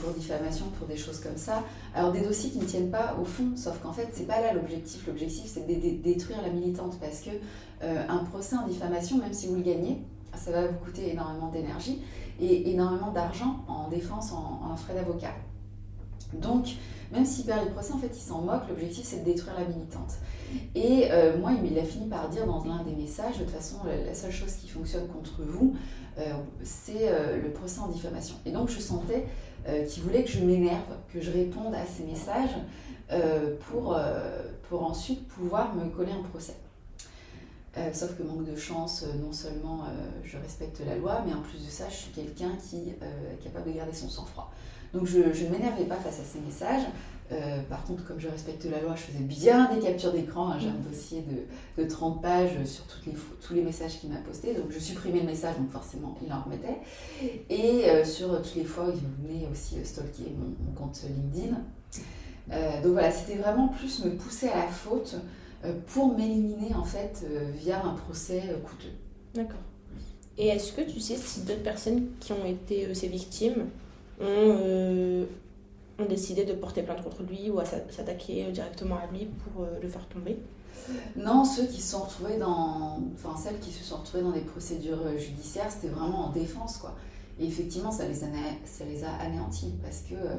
pour 0.00 0.12
diffamation, 0.12 0.66
pour 0.78 0.86
des 0.86 0.96
choses 0.96 1.20
comme 1.20 1.36
ça. 1.36 1.62
Alors 1.94 2.12
des 2.12 2.20
dossiers 2.20 2.50
qui 2.50 2.58
ne 2.58 2.64
tiennent 2.64 2.90
pas 2.90 3.16
au 3.20 3.24
fond, 3.24 3.52
sauf 3.56 3.78
qu'en 3.80 3.92
fait 3.92 4.08
c'est 4.12 4.26
pas 4.26 4.40
là 4.40 4.52
l'objectif. 4.52 5.06
L'objectif 5.06 5.44
c'est 5.46 5.66
de 5.66 6.02
détruire 6.02 6.42
la 6.42 6.50
militante 6.50 6.98
parce 7.00 7.20
que 7.20 7.30
euh, 7.82 8.04
un 8.08 8.18
procès 8.18 8.56
en 8.56 8.66
diffamation, 8.66 9.18
même 9.18 9.32
si 9.32 9.48
vous 9.48 9.56
le 9.56 9.62
gagnez, 9.62 9.98
ça 10.36 10.52
va 10.52 10.66
vous 10.66 10.78
coûter 10.84 11.10
énormément 11.10 11.48
d'énergie 11.48 12.00
et 12.40 12.70
énormément 12.70 13.10
d'argent 13.10 13.64
en 13.66 13.88
défense, 13.88 14.32
en, 14.32 14.76
frais 14.76 14.94
d'avocat. 14.94 15.34
Donc, 16.32 16.76
même 17.12 17.26
s'il 17.26 17.44
perd 17.44 17.64
les 17.64 17.70
procès, 17.70 17.92
en 17.92 17.98
fait, 17.98 18.10
il 18.14 18.20
s'en 18.20 18.40
moque. 18.40 18.62
L'objectif, 18.68 19.04
c'est 19.04 19.18
de 19.18 19.24
détruire 19.24 19.54
la 19.58 19.66
militante. 19.66 20.14
Et 20.74 21.08
euh, 21.10 21.36
moi, 21.38 21.50
il 21.62 21.78
a 21.78 21.84
fini 21.84 22.08
par 22.08 22.28
dire 22.28 22.46
dans 22.46 22.64
l'un 22.64 22.82
des 22.84 22.94
messages, 22.94 23.38
de 23.38 23.44
toute 23.44 23.52
façon, 23.52 23.78
la, 23.84 24.14
seule 24.14 24.32
chose 24.32 24.52
qui 24.54 24.68
fonctionne 24.68 25.08
contre 25.08 25.42
vous, 25.42 25.74
c'est 26.62 27.10
le 27.42 27.50
procès 27.50 27.80
en 27.80 27.88
diffamation. 27.88 28.36
Et 28.46 28.52
donc, 28.52 28.70
je 28.70 28.78
sentais 28.78 29.26
euh, 29.68 29.84
qui 29.84 30.00
voulait 30.00 30.24
que 30.24 30.30
je 30.30 30.40
m'énerve, 30.40 30.96
que 31.12 31.20
je 31.20 31.30
réponde 31.30 31.74
à 31.74 31.86
ces 31.86 32.04
messages 32.04 32.56
euh, 33.12 33.56
pour, 33.68 33.94
euh, 33.94 34.42
pour 34.68 34.84
ensuite 34.84 35.28
pouvoir 35.28 35.74
me 35.74 35.88
coller 35.90 36.12
un 36.12 36.28
procès. 36.28 36.56
Sauf 37.92 38.16
que 38.16 38.22
manque 38.22 38.44
de 38.44 38.56
chance, 38.56 39.04
non 39.22 39.32
seulement 39.32 39.84
je 40.24 40.36
respecte 40.36 40.82
la 40.86 40.96
loi, 40.96 41.22
mais 41.26 41.32
en 41.32 41.40
plus 41.40 41.64
de 41.64 41.70
ça, 41.70 41.88
je 41.88 41.94
suis 41.94 42.10
quelqu'un 42.10 42.50
qui 42.68 42.90
est 42.90 43.42
capable 43.42 43.70
de 43.70 43.76
garder 43.76 43.94
son 43.94 44.08
sang-froid. 44.08 44.52
Donc 44.92 45.06
je, 45.06 45.18
ne 45.18 45.50
m'énervais 45.50 45.84
pas 45.84 45.96
face 45.96 46.20
à 46.20 46.24
ces 46.24 46.40
messages, 46.40 46.84
euh, 47.32 47.62
par 47.68 47.84
contre, 47.84 48.04
comme 48.04 48.20
je 48.20 48.28
respecte 48.28 48.64
la 48.64 48.80
loi, 48.80 48.94
je 48.94 49.02
faisais 49.02 49.24
bien 49.24 49.72
des 49.72 49.80
captures 49.80 50.12
d'écran. 50.12 50.50
Hein. 50.50 50.58
J'ai 50.60 50.68
un 50.68 50.90
dossier 50.90 51.24
de, 51.78 51.84
30 51.84 52.20
pages 52.20 52.62
sur 52.64 52.84
tous 52.86 53.54
les 53.54 53.62
messages 53.62 53.98
qu'il 53.98 54.10
m'a 54.10 54.18
postés. 54.18 54.54
Donc, 54.54 54.66
je 54.70 54.78
supprimais 54.78 55.20
le 55.20 55.26
message, 55.26 55.56
donc 55.56 55.70
forcément, 55.70 56.16
il 56.24 56.32
en 56.32 56.42
remettait. 56.42 56.78
Et 57.48 57.88
euh, 57.88 58.04
sur 58.04 58.40
toutes 58.42 58.56
les 58.56 58.64
fois, 58.64 58.86
il 58.88 59.26
venait 59.26 59.48
aussi 59.50 59.78
euh, 59.78 59.84
stalker 59.84 60.34
mon, 60.38 60.72
compte 60.74 61.00
LinkedIn. 61.04 61.56
donc 62.82 62.92
voilà, 62.92 63.10
c'était 63.10 63.38
vraiment 63.38 63.68
plus 63.68 64.04
me 64.04 64.10
pousser 64.10 64.48
à 64.48 64.58
la 64.58 64.68
faute 64.68 65.16
pour 65.88 66.16
m'éliminer 66.16 66.74
en 66.74 66.84
fait 66.84 67.24
via 67.54 67.84
un 67.84 67.94
procès 67.94 68.42
coûteux. 68.64 68.92
D'accord. 69.34 69.60
Et 70.38 70.48
est-ce 70.48 70.72
que 70.72 70.80
tu 70.82 70.98
sais 70.98 71.16
si 71.16 71.42
d'autres 71.42 71.62
personnes 71.62 72.06
qui 72.20 72.32
ont 72.32 72.44
été 72.44 72.94
ces 72.94 73.08
victimes 73.08 73.66
ont 74.20 75.26
ont 75.98 76.06
décidé 76.06 76.44
de 76.44 76.52
porter 76.52 76.82
plainte 76.82 77.02
contre 77.02 77.22
lui 77.22 77.50
ou 77.50 77.60
à 77.60 77.64
s'attaquer 77.64 78.50
directement 78.50 78.96
à 78.96 79.06
lui 79.12 79.26
pour 79.26 79.64
euh, 79.64 79.78
le 79.80 79.88
faire 79.88 80.06
tomber? 80.08 80.38
Non, 81.16 81.44
ceux 81.44 81.66
qui 81.66 81.80
se 81.80 81.92
sont 81.92 82.00
retrouvés 82.00 82.38
dans. 82.38 82.98
Enfin, 83.14 83.36
celles 83.36 83.60
qui 83.60 83.70
se 83.70 83.84
sont 83.84 83.98
retrouvées 83.98 84.22
dans 84.22 84.32
des 84.32 84.40
procédures 84.40 85.02
euh, 85.06 85.16
judiciaires, 85.16 85.70
c'était 85.70 85.92
vraiment 85.92 86.26
en 86.26 86.32
défense, 86.32 86.78
quoi. 86.78 86.94
Et 87.40 87.46
effectivement, 87.46 87.90
ça 87.90 88.06
les, 88.06 88.14
ça 88.14 88.84
les 88.84 89.04
a 89.04 89.12
anéantis 89.14 89.72
parce 89.82 90.02
que 90.02 90.14
euh, 90.14 90.36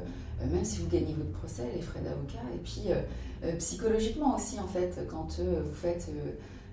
même 0.51 0.63
si 0.63 0.79
vous 0.79 0.87
gagnez 0.87 1.13
votre 1.13 1.31
procès, 1.31 1.63
les 1.75 1.81
frais 1.81 2.01
d'avocat, 2.01 2.43
et 2.53 2.57
puis 2.57 2.89
psychologiquement 3.57 4.35
aussi, 4.35 4.59
en 4.59 4.67
fait, 4.67 5.05
quand 5.09 5.39
vous 5.39 5.73
faites. 5.73 6.09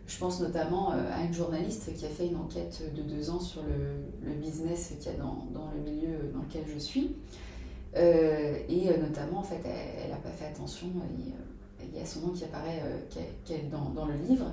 je 0.06 0.18
pense 0.18 0.40
notamment 0.40 0.90
à 0.90 1.22
une 1.24 1.34
journaliste 1.34 1.94
qui 1.96 2.06
a 2.06 2.08
fait 2.08 2.26
une 2.28 2.36
enquête 2.36 2.82
de 2.94 3.02
deux 3.02 3.30
ans 3.30 3.40
sur 3.40 3.62
le, 3.62 4.32
business 4.34 4.94
qu'il 5.00 5.12
y 5.12 5.14
a 5.14 5.18
dans, 5.18 5.70
le 5.74 5.90
milieu 5.90 6.30
dans 6.32 6.42
lequel 6.42 6.62
je 6.72 6.78
suis. 6.78 7.16
Euh, 7.96 8.58
et 8.68 8.88
euh, 8.88 8.96
notamment, 8.98 9.38
en 9.38 9.42
fait, 9.42 9.60
elle 9.64 10.10
n'a 10.10 10.16
pas 10.16 10.30
fait 10.30 10.46
attention. 10.46 10.88
Il 11.82 11.98
y 11.98 12.02
a 12.02 12.06
son 12.06 12.20
nom 12.20 12.32
qui 12.32 12.44
apparaît 12.44 12.82
euh, 12.84 13.56
dans, 13.70 14.06
le 14.06 14.14
livre. 14.28 14.52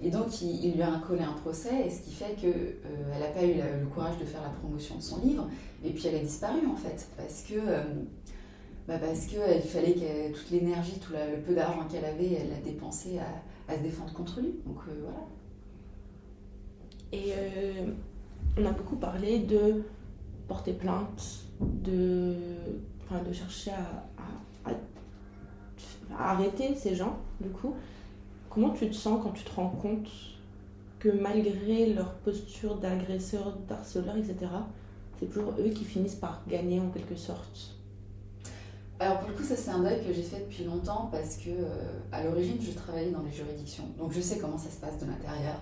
Et 0.00 0.10
donc, 0.10 0.42
il, 0.42 0.74
lui 0.74 0.82
a 0.82 1.00
collé 1.06 1.22
un 1.22 1.32
procès, 1.32 1.86
et 1.86 1.90
ce 1.90 2.02
qui 2.02 2.12
fait 2.12 2.36
qu'elle 2.40 2.76
n'a 3.18 3.26
pas 3.26 3.42
eu 3.42 3.54
le 3.54 3.86
courage 3.86 4.16
de 4.18 4.24
faire 4.24 4.42
la 4.42 4.50
promotion 4.50 4.96
de 4.96 5.02
son 5.02 5.20
livre. 5.20 5.48
Et 5.84 5.90
puis, 5.90 6.06
elle 6.06 6.16
a 6.16 6.20
disparu, 6.20 6.66
en 6.66 6.76
fait, 6.76 7.08
parce 7.16 7.42
que. 7.42 7.54
Bah 8.86 8.96
parce 8.96 9.26
qu'il 9.26 9.38
fallait 9.38 9.92
que 9.92 10.32
toute 10.32 10.50
l'énergie, 10.50 10.98
tout 10.98 11.12
le 11.12 11.42
peu 11.42 11.54
d'argent 11.54 11.86
qu'elle 11.90 12.06
avait, 12.06 12.32
elle 12.32 12.48
l'a 12.48 12.60
dépensé 12.64 13.18
à, 13.68 13.76
se 13.76 13.82
défendre 13.82 14.14
contre 14.14 14.40
lui. 14.40 14.54
Donc 14.64 14.78
voilà. 15.02 15.26
Et 17.12 17.34
on 18.56 18.64
a 18.64 18.72
beaucoup 18.72 18.96
parlé 18.96 19.40
de 19.40 19.82
porter 20.48 20.72
plainte, 20.72 21.44
de, 21.60 22.34
de 23.10 23.32
chercher 23.32 23.72
à, 23.72 24.70
arrêter 26.18 26.74
ces 26.74 26.94
gens, 26.94 27.18
du 27.40 27.50
coup. 27.50 27.74
Comment 28.50 28.70
tu 28.70 28.88
te 28.88 28.94
sens 28.94 29.20
quand 29.22 29.32
tu 29.32 29.44
te 29.44 29.54
rends 29.54 29.70
compte 29.70 30.08
que 30.98 31.08
malgré 31.08 31.92
leur 31.92 32.14
posture 32.14 32.76
d'agresseur, 32.76 33.56
d'harceleur, 33.68 34.16
etc., 34.16 34.36
c'est 35.18 35.26
toujours 35.26 35.52
eux 35.58 35.70
qui 35.70 35.84
finissent 35.84 36.14
par 36.14 36.42
gagner 36.48 36.80
en 36.80 36.88
quelque 36.88 37.16
sorte? 37.16 37.78
Alors 39.00 39.20
pour 39.20 39.28
le 39.28 39.34
coup, 39.34 39.44
ça 39.44 39.54
c'est 39.54 39.70
un 39.70 39.80
deuil 39.80 40.04
que 40.04 40.12
j'ai 40.12 40.22
fait 40.22 40.40
depuis 40.40 40.64
longtemps 40.64 41.08
parce 41.12 41.36
que 41.36 41.50
euh, 41.50 42.00
à 42.10 42.24
l'origine, 42.24 42.56
je 42.60 42.72
travaillais 42.72 43.10
dans 43.10 43.22
les 43.22 43.30
juridictions. 43.30 43.84
Donc 43.96 44.12
je 44.12 44.20
sais 44.20 44.38
comment 44.38 44.58
ça 44.58 44.70
se 44.70 44.80
passe 44.80 44.98
de 44.98 45.06
l'intérieur 45.06 45.60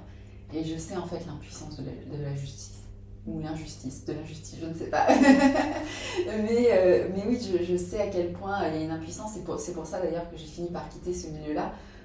et 0.55 0.64
je 0.64 0.79
sais 0.79 0.96
en 0.96 1.07
fait 1.07 1.27
l'impuissance 1.27 1.77
de, 1.77 1.85
la, 2.22 2.35
justice 2.35 2.85
ou 3.27 3.40
l'injustice, 3.40 4.05
de 4.07 4.14
l'injustice, 4.14 4.59
je 4.61 4.66
ne 4.66 4.75
sais 4.75 4.87
pas. 4.87 5.07
mais, 6.27 6.68
euh, 6.70 7.09
mais 7.14 7.25
oui, 7.27 7.38
je, 7.68 7.77
sais 7.77 8.01
à 8.01 8.07
quel 8.07 8.33
point 8.33 8.68
il 8.68 8.77
y 8.77 8.79
a 8.79 8.85
une 8.85 8.90
impuissance. 8.90 9.33
C'est 9.59 9.75
pour, 9.75 9.87
ça 9.87 10.01
d'ailleurs 10.01 10.31
que 10.31 10.37
j'ai 10.37 10.46
fini 10.46 10.70
par 10.70 10.88
quitter 10.88 11.12
ce 11.12 11.27
milieu-là 11.29 11.72
euh, 11.72 11.96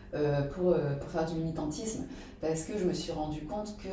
pour, 0.53 0.71
euh, 0.71 0.95
pour, 0.99 1.09
faire 1.09 1.25
du 1.25 1.35
militantisme, 1.35 2.03
parce 2.41 2.63
que 2.63 2.77
je 2.77 2.85
me 2.85 2.93
suis 2.93 3.11
rendu 3.11 3.41
compte 3.41 3.75
que 3.77 3.89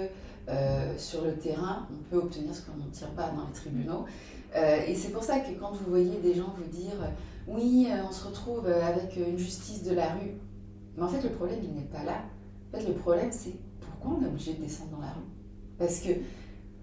sur 0.97 1.25
le 1.25 1.35
terrain, 1.35 1.87
on 1.93 2.03
peut 2.11 2.17
obtenir 2.17 2.55
ce 2.55 2.63
qu'on 2.63 2.83
tire 2.91 3.11
pas 3.11 3.31
dans 3.31 3.47
les 3.47 3.53
tribunaux. 3.53 4.07
et 4.55 4.95
c'est 4.95 5.11
pour 5.11 5.23
ça 5.23 5.41
que 5.41 5.53
quand 5.61 5.73
vous 5.73 5.91
voyez 5.91 6.19
des 6.21 6.35
gens 6.35 6.55
vous 6.57 6.71
dire 6.71 6.97
oui, 7.47 7.87
on 8.09 8.11
se 8.11 8.27
retrouve 8.27 8.67
avec 8.67 9.17
une 9.17 9.37
justice 9.37 9.85
de 9.85 9.95
la 9.95 10.15
rue, 10.15 10.33
mais 10.97 11.03
en 11.03 11.09
fait 11.09 11.23
le 11.23 11.35
problème 11.35 11.59
il 11.63 11.75
n'est 11.75 11.89
pas 11.89 12.03
là. 12.03 12.23
En 12.73 12.79
fait 12.79 12.87
le 12.87 12.95
problème 12.95 13.29
c'est 13.31 13.53
pourquoi 13.79 14.19
on 14.19 14.25
est 14.25 14.29
obligé 14.29 14.55
de 14.55 14.63
descendre 14.63 14.93
dans 14.93 15.01
la 15.01 15.13
rue? 15.13 15.29
Parce 15.79 16.01
que 16.01 16.13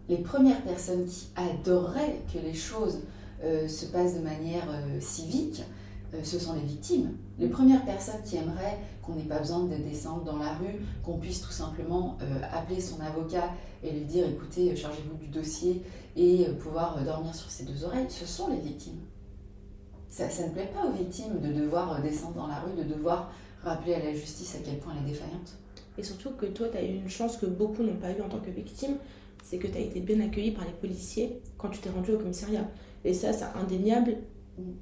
les 0.08 0.17
premières 0.17 0.62
personnes 0.62 1.06
qui 1.06 1.30
adoreraient 1.36 2.21
que 2.32 2.39
les 2.39 2.54
choses 2.54 3.00
euh, 3.43 3.67
se 3.67 3.88
passent 3.88 4.15
de 4.15 4.21
manière 4.21 4.67
euh, 4.69 5.00
civique, 5.00 5.63
euh, 6.13 6.19
ce 6.24 6.39
sont 6.39 6.54
les 6.54 6.62
victimes. 6.62 7.12
Les 7.38 7.48
premières 7.48 7.84
personnes 7.84 8.21
qui 8.24 8.38
aimeraient 8.38 8.80
qu'on 9.02 9.15
n'ait 9.15 9.24
pas 9.24 9.39
besoin 9.39 9.65
de 9.65 9.76
descendre 9.76 10.24
dans 10.24 10.38
la 10.38 10.54
rue, 10.54 10.80
qu'on 11.04 11.17
puisse 11.17 11.41
tout 11.41 11.52
simplement 11.52 12.17
appeler 12.52 12.80
son 12.80 13.00
avocat 13.02 13.50
et 13.84 13.91
lui 13.91 14.06
dire 14.06 14.26
écoutez, 14.28 14.76
chargez-vous 14.76 15.17
du 15.17 15.28
dossier 15.28 15.84
et 16.15 16.45
pouvoir 16.60 17.04
dormir 17.04 17.36
sur 17.36 17.52
ses 17.52 17.65
deux 17.65 17.84
oreilles, 17.84 18.08
ce 18.10 18.26
sont 18.26 18.48
les 18.50 18.60
victimes. 18.60 19.02
Ça, 20.15 20.28
ne 20.48 20.54
plaît 20.54 20.71
pas 20.74 20.88
aux 20.88 20.93
victimes 20.93 21.41
de 21.41 21.52
devoir 21.52 22.02
descendre 22.02 22.36
dans 22.36 22.48
la 22.48 22.60
rue, 22.60 22.74
de 22.74 22.88
devoir 22.88 23.34
rappeler 23.63 23.95
à 23.95 24.00
la 24.00 24.13
justice 24.13 24.56
à 24.56 24.60
quel 24.63 24.78
point 24.78 24.93
elle 24.98 25.06
est 25.06 25.12
défaillante. 25.12 25.58
Et 25.98 26.04
surtout 26.04 26.32
que 26.32 26.45
toi, 26.45 26.67
tu 26.69 26.78
as 26.78 26.84
eu 26.84 26.95
une 26.95 27.10
chance 27.10 27.36
que 27.36 27.45
beaucoup 27.45 27.84
n'ont 27.84 27.98
pas 27.98 28.12
eu 28.12 28.21
en 28.21 28.30
tant 28.30 28.39
que 28.39 28.50
victime, 28.50 28.95
c'est 29.43 29.58
que 29.58 29.67
tu 29.67 29.78
as 29.78 29.82
été 29.82 30.00
bien 30.00 30.21
accueilli 30.21 30.52
par 30.52 30.63
les 30.63 30.71
policiers 30.71 31.41
quand 31.58 31.67
tu 31.69 31.80
t'es 31.80 31.89
rendu 31.89 32.13
au 32.13 32.17
commissariat. 32.17 32.65
Et 33.04 33.13
ça, 33.13 33.34
c'est 33.34 33.45
indéniable. 33.62 34.17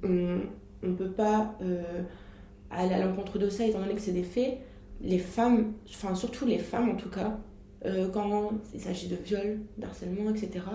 On 0.04 0.40
ne 0.84 0.96
peut 0.96 1.12
pas 1.12 1.56
euh, 1.62 2.04
à 2.76 3.00
l'encontre 3.00 3.38
de 3.40 3.50
ça, 3.50 3.66
étant 3.66 3.80
donné 3.80 3.94
que 3.94 4.02
c'est 4.02 4.12
des 4.12 4.24
faits. 4.24 4.58
les 5.02 5.20
femmes, 5.20 5.74
enfin 5.90 6.16
surtout 6.16 6.46
les 6.46 6.60
femmes 6.60 6.90
en 6.90 6.96
tout 6.96 7.10
cas, 7.10 7.38
euh, 7.86 8.08
quand 8.10 8.52
il 8.74 8.80
s'agit 8.80 9.08
de 9.08 9.16
viol, 9.16 9.60
d'harcèlement, 9.78 10.30
etc., 10.30 10.66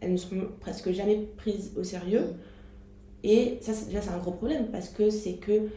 elles 0.00 0.12
ne 0.12 0.16
sont 0.16 0.36
presque 0.60 0.92
jamais 0.92 1.26
prises 1.36 1.72
au 1.76 1.82
sérieux. 1.82 2.34
Et 3.24 3.58
ça, 3.60 3.72
déjà, 3.86 4.00
c'est 4.02 4.10
un 4.10 4.18
gros 4.18 4.32
problème 4.32 4.66
parce 4.70 4.88
que 4.88 5.10
c'est 5.10 5.34
que 5.34 5.68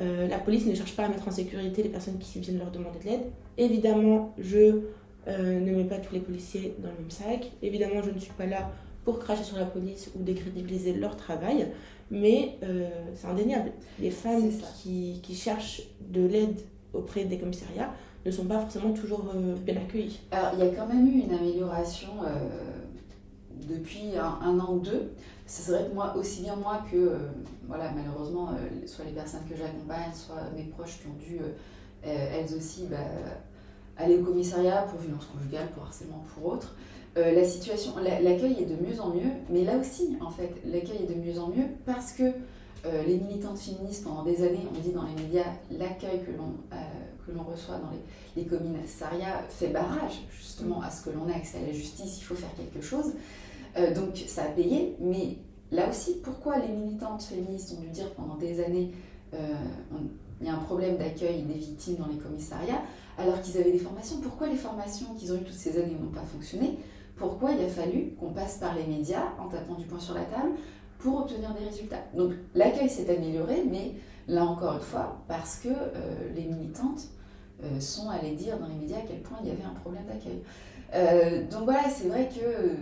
euh, 0.00 0.26
la 0.28 0.38
police 0.38 0.66
ne 0.66 0.74
cherche 0.74 0.96
pas 0.96 1.04
à 1.04 1.08
mettre 1.08 1.28
en 1.28 1.30
sécurité 1.30 1.82
les 1.82 1.88
personnes 1.88 2.18
qui 2.18 2.40
viennent 2.40 2.58
leur 2.58 2.70
demander 2.70 2.98
de 2.98 3.04
l'aide. 3.04 3.20
Évidemment, 3.56 4.34
je 4.38 4.80
euh, 5.28 5.60
ne 5.60 5.76
mets 5.76 5.84
pas 5.84 5.98
tous 5.98 6.14
les 6.14 6.20
policiers 6.20 6.74
dans 6.78 6.88
le 6.88 6.96
même 6.98 7.10
sac. 7.10 7.52
Évidemment, 7.62 8.02
je 8.02 8.10
ne 8.10 8.18
suis 8.18 8.32
pas 8.32 8.46
là 8.46 8.70
pour 9.04 9.18
cracher 9.18 9.44
sur 9.44 9.58
la 9.58 9.64
police 9.64 10.10
ou 10.16 10.22
décrédibiliser 10.22 10.92
leur 10.92 11.16
travail. 11.16 11.68
Mais 12.10 12.58
c'est 13.14 13.26
indéniable. 13.26 13.72
Les 14.00 14.10
femmes 14.10 14.50
qui, 14.80 15.20
qui 15.22 15.34
cherchent 15.34 15.82
de 16.08 16.26
l'aide 16.26 16.60
auprès 16.94 17.24
des 17.24 17.38
commissariats 17.38 17.92
ne 18.26 18.30
sont 18.30 18.44
pas 18.44 18.60
forcément 18.60 18.92
toujours 18.92 19.24
euh, 19.34 19.54
bien 19.56 19.76
accueillis. 19.76 20.20
Alors, 20.30 20.50
il 20.54 20.60
y 20.60 20.68
a 20.68 20.74
quand 20.74 20.86
même 20.86 21.06
eu 21.06 21.20
une 21.20 21.32
amélioration 21.32 22.08
euh, 22.24 22.48
depuis 23.68 24.16
un, 24.16 24.58
an 24.58 24.74
ou 24.74 24.80
deux. 24.80 25.12
C'est 25.46 25.72
vrai 25.72 25.88
que 25.88 25.94
moi, 25.94 26.14
aussi 26.16 26.42
bien 26.42 26.56
moi 26.56 26.84
que, 26.90 26.96
euh, 26.96 27.18
voilà, 27.66 27.90
malheureusement, 27.92 28.50
soit 28.86 29.04
les 29.04 29.12
personnes 29.12 29.44
que 29.48 29.56
j'accompagne, 29.56 30.12
soit 30.12 30.50
mes 30.54 30.64
proches 30.64 31.00
qui 31.00 31.06
ont 31.06 31.18
dû, 31.18 31.40
elles 32.02 32.54
aussi, 32.54 32.86
bah, 32.86 32.96
aller 33.96 34.18
au 34.18 34.24
commissariat 34.24 34.82
pour 34.82 35.00
violence 35.00 35.26
conjugale, 35.26 35.68
pour 35.70 35.84
harcèlement, 35.84 36.24
pour 36.34 36.58
autre. 37.18 37.34
la 37.34 37.44
situation, 37.44 37.92
l'accueil 37.98 38.56
est 38.60 38.66
de 38.66 38.76
mieux 38.76 39.00
en 39.00 39.10
mieux, 39.10 39.30
mais 39.50 39.64
là 39.64 39.76
aussi, 39.78 40.16
en 40.20 40.30
fait, 40.30 40.50
l'accueil 40.64 41.02
est 41.02 41.14
de 41.14 41.20
mieux 41.20 41.38
en 41.38 41.48
mieux 41.48 41.66
parce 41.84 42.12
que 42.12 42.24
les 43.06 43.18
militantes 43.18 43.58
féministes, 43.58 44.04
pendant 44.04 44.22
des 44.22 44.42
années, 44.42 44.66
ont 44.74 44.80
dit 44.80 44.92
dans 44.92 45.02
les 45.02 45.22
médias 45.22 45.44
l'accueil 45.70 46.22
que 46.24 46.30
l'on 46.30 46.54
que 47.28 47.32
l'on 47.32 47.42
reçoit 47.42 47.76
dans 47.76 47.90
les, 47.90 48.42
les 48.42 48.48
commissariats 48.48 49.42
fait 49.48 49.68
barrage 49.68 50.22
justement 50.30 50.80
à 50.80 50.90
ce 50.90 51.04
que 51.04 51.10
l'on 51.10 51.28
ait 51.28 51.34
accès 51.34 51.58
à 51.58 51.66
la 51.66 51.72
justice, 51.72 52.18
il 52.18 52.24
faut 52.24 52.34
faire 52.34 52.54
quelque 52.56 52.84
chose. 52.84 53.12
Euh, 53.76 53.94
donc 53.94 54.16
ça 54.26 54.44
a 54.44 54.48
payé, 54.48 54.96
mais 55.00 55.36
là 55.70 55.88
aussi, 55.88 56.16
pourquoi 56.22 56.58
les 56.58 56.68
militantes 56.68 57.22
féministes 57.22 57.74
ont 57.76 57.80
dû 57.80 57.88
dire 57.88 58.10
pendant 58.14 58.36
des 58.36 58.62
années 58.64 58.92
euh, 59.34 59.54
il 60.40 60.46
y 60.46 60.50
a 60.50 60.54
un 60.54 60.58
problème 60.58 60.96
d'accueil 60.96 61.42
des 61.42 61.58
victimes 61.58 61.96
dans 61.96 62.06
les 62.06 62.16
commissariats, 62.16 62.82
alors 63.18 63.40
qu'ils 63.42 63.58
avaient 63.58 63.72
des 63.72 63.78
formations? 63.78 64.18
Pourquoi 64.20 64.46
les 64.46 64.56
formations 64.56 65.14
qu'ils 65.18 65.32
ont 65.32 65.36
eues 65.36 65.44
toutes 65.44 65.52
ces 65.54 65.76
années 65.78 65.96
n'ont 66.00 66.12
pas 66.12 66.22
fonctionné? 66.22 66.78
Pourquoi 67.18 67.52
il 67.52 67.64
a 67.64 67.68
fallu 67.68 68.14
qu'on 68.18 68.30
passe 68.30 68.58
par 68.58 68.74
les 68.74 68.86
médias 68.86 69.32
en 69.38 69.48
tapant 69.48 69.74
du 69.74 69.86
poing 69.86 70.00
sur 70.00 70.14
la 70.14 70.22
table 70.22 70.52
pour 70.98 71.20
obtenir 71.20 71.54
des 71.54 71.66
résultats 71.66 72.02
Donc 72.14 72.32
l'accueil 72.54 72.88
s'est 72.88 73.14
amélioré, 73.14 73.64
mais 73.70 73.94
là 74.26 74.44
encore 74.44 74.74
une 74.74 74.80
fois, 74.80 75.22
parce 75.28 75.56
que 75.56 75.68
euh, 75.68 76.32
les 76.34 76.44
militantes 76.44 77.08
euh, 77.64 77.80
sont 77.80 78.08
allés 78.08 78.36
dire 78.36 78.56
dans 78.56 78.68
les 78.68 78.74
médias 78.76 78.98
à 78.98 79.02
quel 79.06 79.20
point 79.20 79.38
il 79.42 79.48
y 79.48 79.50
avait 79.50 79.64
un 79.64 79.74
problème 79.80 80.04
d'accueil. 80.06 80.40
Euh, 80.94 81.42
donc 81.50 81.64
voilà, 81.64 81.90
c'est 81.90 82.06
vrai 82.06 82.28
que 82.28 82.40
euh, 82.40 82.74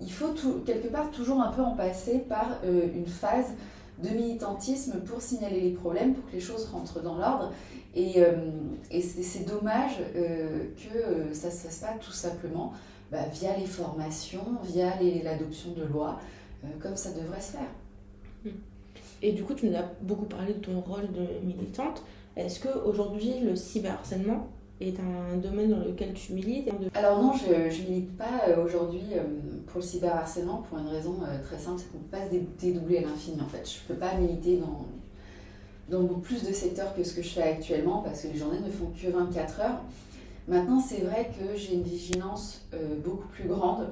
il 0.00 0.12
faut 0.12 0.32
quelque 0.64 0.86
part 0.86 1.10
toujours 1.10 1.42
un 1.42 1.50
peu 1.50 1.62
en 1.62 1.74
passer 1.74 2.20
par 2.20 2.60
une 2.64 3.06
phase 3.06 3.48
de 4.02 4.08
militantisme 4.08 5.00
pour 5.00 5.20
signaler 5.20 5.60
les 5.60 5.72
problèmes, 5.72 6.14
pour 6.14 6.24
que 6.30 6.32
les 6.32 6.40
choses 6.40 6.66
rentrent 6.66 7.02
dans 7.02 7.16
l'ordre. 7.16 7.52
Et, 7.94 8.22
et 8.90 9.02
c'est 9.02 9.46
dommage 9.46 9.98
que 10.14 11.34
ça 11.34 11.48
ne 11.48 11.52
se 11.52 11.58
fasse 11.58 11.80
pas 11.80 11.92
tout 12.00 12.12
simplement 12.12 12.72
bah, 13.10 13.24
via 13.32 13.56
les 13.56 13.66
formations, 13.66 14.44
via 14.62 14.92
l'adoption 15.24 15.72
de 15.72 15.84
lois, 15.84 16.20
comme 16.80 16.96
ça 16.96 17.10
devrait 17.10 17.40
se 17.40 17.52
faire. 17.52 18.52
Et 19.22 19.32
du 19.32 19.42
coup, 19.42 19.54
tu 19.54 19.68
nous 19.68 19.76
as 19.76 19.84
beaucoup 20.00 20.24
parlé 20.24 20.54
de 20.54 20.60
ton 20.60 20.80
rôle 20.80 21.10
de 21.12 21.44
militante. 21.44 22.02
Est-ce 22.36 22.60
qu'aujourd'hui, 22.60 23.40
le 23.40 23.54
cyberharcèlement 23.54 24.48
est 24.80 24.98
un 24.98 25.36
domaine 25.36 25.70
dans 25.70 25.84
lequel 25.84 26.14
tu 26.14 26.32
milites 26.32 26.70
Alors 26.94 27.22
non, 27.22 27.32
je 27.34 27.52
ne 27.52 27.88
milite 27.88 28.16
pas 28.16 28.48
euh, 28.48 28.64
aujourd'hui 28.64 29.02
euh, 29.12 29.22
pour 29.66 29.80
le 29.80 29.86
cyberharcèlement 29.86 30.64
pour 30.68 30.78
une 30.78 30.88
raison 30.88 31.16
euh, 31.22 31.42
très 31.42 31.58
simple, 31.58 31.80
c'est 31.80 31.92
qu'on 31.92 31.98
ne 31.98 32.04
peut 32.04 32.16
pas 32.16 32.24
se 32.24 32.64
dédoubler 32.66 32.98
à 32.98 33.02
l'infini 33.02 33.40
en 33.42 33.48
fait. 33.48 33.68
Je 33.68 33.92
ne 33.92 33.94
peux 33.94 34.00
pas 34.00 34.14
militer 34.14 34.58
dans, 34.58 34.86
dans 35.98 36.06
plus 36.20 36.42
de 36.42 36.52
secteurs 36.52 36.94
que 36.94 37.04
ce 37.04 37.14
que 37.14 37.22
je 37.22 37.28
fais 37.28 37.42
actuellement 37.42 37.98
parce 37.98 38.22
que 38.22 38.28
les 38.28 38.38
journées 38.38 38.60
ne 38.60 38.70
font 38.70 38.86
que 38.86 39.10
24 39.10 39.60
heures. 39.60 39.80
Maintenant, 40.50 40.80
c'est 40.80 41.02
vrai 41.02 41.30
que 41.38 41.56
j'ai 41.56 41.74
une 41.74 41.84
vigilance 41.84 42.68
beaucoup 43.04 43.28
plus 43.28 43.48
grande. 43.48 43.88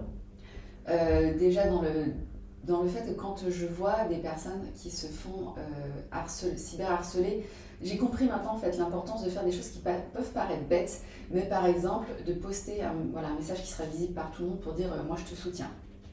déjà 1.39 1.69
dans 1.69 1.83
le, 1.83 2.13
dans 2.65 2.83
le 2.83 2.89
fait 2.89 3.07
que 3.07 3.13
quand 3.13 3.49
je 3.49 3.67
vois 3.67 4.05
des 4.09 4.17
personnes 4.17 4.67
qui 4.75 4.91
se 4.91 5.07
font 5.07 5.55
cyber 6.27 6.59
cyberharceler, 6.59 7.47
j'ai 7.81 7.97
compris 7.97 8.27
maintenant 8.27 8.55
en 8.55 8.59
fait 8.59 8.77
l'importance 8.77 9.23
de 9.25 9.31
faire 9.31 9.45
des 9.45 9.53
choses 9.53 9.69
qui 9.69 9.79
peuvent 9.79 10.33
paraître 10.35 10.65
bêtes, 10.65 11.03
mais 11.31 11.43
par 11.43 11.67
exemple 11.67 12.09
de 12.27 12.33
poster 12.33 12.83
un, 12.83 12.95
voilà, 13.13 13.29
un 13.29 13.37
message 13.37 13.63
qui 13.63 13.71
sera 13.71 13.85
visible 13.85 14.15
par 14.15 14.33
tout 14.33 14.43
le 14.43 14.49
monde 14.49 14.61
pour 14.61 14.73
dire 14.73 14.93
euh, 14.93 15.05
moi 15.05 15.17
je 15.17 15.33
te 15.33 15.39
soutiens. 15.39 15.71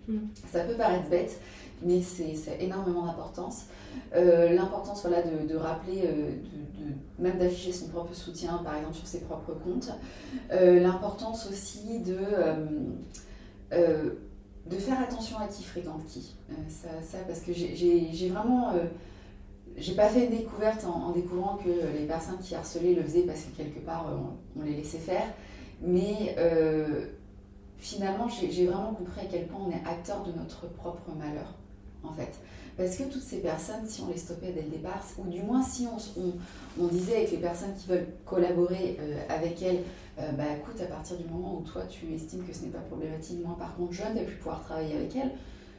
Mm. 0.08 0.18
Ça 0.52 0.62
peut 0.62 0.76
paraître 0.76 1.10
bête, 1.10 1.40
mais 1.82 2.02
c'est 2.02 2.36
énormément 2.60 3.06
d'importance. 3.06 3.66
Euh, 4.16 4.54
l'importance 4.54 5.02
voilà, 5.06 5.22
de, 5.22 5.56
rappeler, 5.56 6.04
euh, 6.06 6.32
même 7.20 7.38
d'afficher 7.38 7.72
son 7.72 7.88
propre 7.88 8.14
soutien 8.14 8.62
par 8.64 8.76
exemple 8.76 8.96
sur 8.96 9.08
ses 9.08 9.22
propres 9.22 9.54
comptes. 9.54 9.92
L'importance 10.52 11.50
aussi 11.50 12.00
de, 12.00 12.18
de 13.72 14.76
faire 14.76 15.00
attention 15.00 15.38
à 15.38 15.48
qui 15.48 15.64
fréquente 15.64 16.06
qui. 16.08 16.36
Ça, 16.70 17.18
parce 17.28 17.42
que 17.42 17.54
j'ai 17.54 18.30
vraiment 18.30 18.74
j'ai 19.78 19.94
pas 19.94 20.08
fait 20.08 20.26
une 20.26 20.32
découverte 20.32 20.86
en, 20.86 21.12
découvrant 21.12 21.58
que 21.58 21.70
les 21.98 22.06
personnes 22.06 22.40
qui 22.42 22.56
harcelaient 22.56 22.94
le 22.94 23.04
faisaient 23.04 23.24
parce 23.24 23.42
que 23.42 23.58
quelque 23.58 23.80
part 23.80 24.08
on, 24.58 24.64
les 24.64 24.76
laissait 24.76 24.98
faire. 24.98 25.28
Mais 25.82 26.36
euh, 26.38 27.08
finalement, 27.86 28.28
j'ai 28.28 28.66
vraiment 28.66 28.94
compris 28.94 29.22
à 29.22 29.26
quel 29.30 29.46
point 29.46 29.60
on 29.68 29.70
est 29.70 29.88
acteur 29.88 30.24
de 30.24 30.32
notre 30.32 30.68
propre 30.68 31.12
malheur, 31.16 31.54
en 32.04 32.12
fait. 32.14 32.40
Parce 32.78 32.98
que 32.98 33.04
toutes 33.04 33.22
ces 33.22 33.38
personnes, 33.38 33.88
si 33.88 34.02
on 34.02 34.12
les 34.12 34.18
stoppait 34.18 34.52
dès 34.52 34.64
le 34.64 34.70
départ, 34.70 35.02
ou 35.20 35.30
du 35.30 35.44
moins 35.44 35.62
si 35.62 35.88
on, 35.88 36.82
on, 36.82 36.88
disait 36.88 37.18
avec 37.18 37.32
les 37.32 37.38
personnes 37.38 37.74
qui 37.76 37.88
veulent 37.88 38.08
collaborer 38.26 38.98
euh, 39.00 39.20
avec 39.30 39.62
elles, 39.62 39.84
euh, 40.20 40.32
bah 40.32 40.44
écoute, 40.58 40.82
à 40.82 40.88
partir 40.88 41.16
du 41.18 41.26
moment 41.26 41.60
où 41.60 41.62
toi 41.62 41.84
tu 41.88 42.12
estimes 42.14 42.44
que 42.44 42.54
ce 42.54 42.64
n'est 42.64 42.70
pas 42.70 42.80
problématique, 42.80 43.46
moi 43.46 43.56
par 43.58 43.76
contre 43.76 43.94
je 43.94 44.04
ne 44.04 44.20
vais 44.20 44.26
plus 44.26 44.38
pouvoir 44.38 44.62
travailler 44.62 44.96
avec 44.96 45.16
elles, 45.16 45.32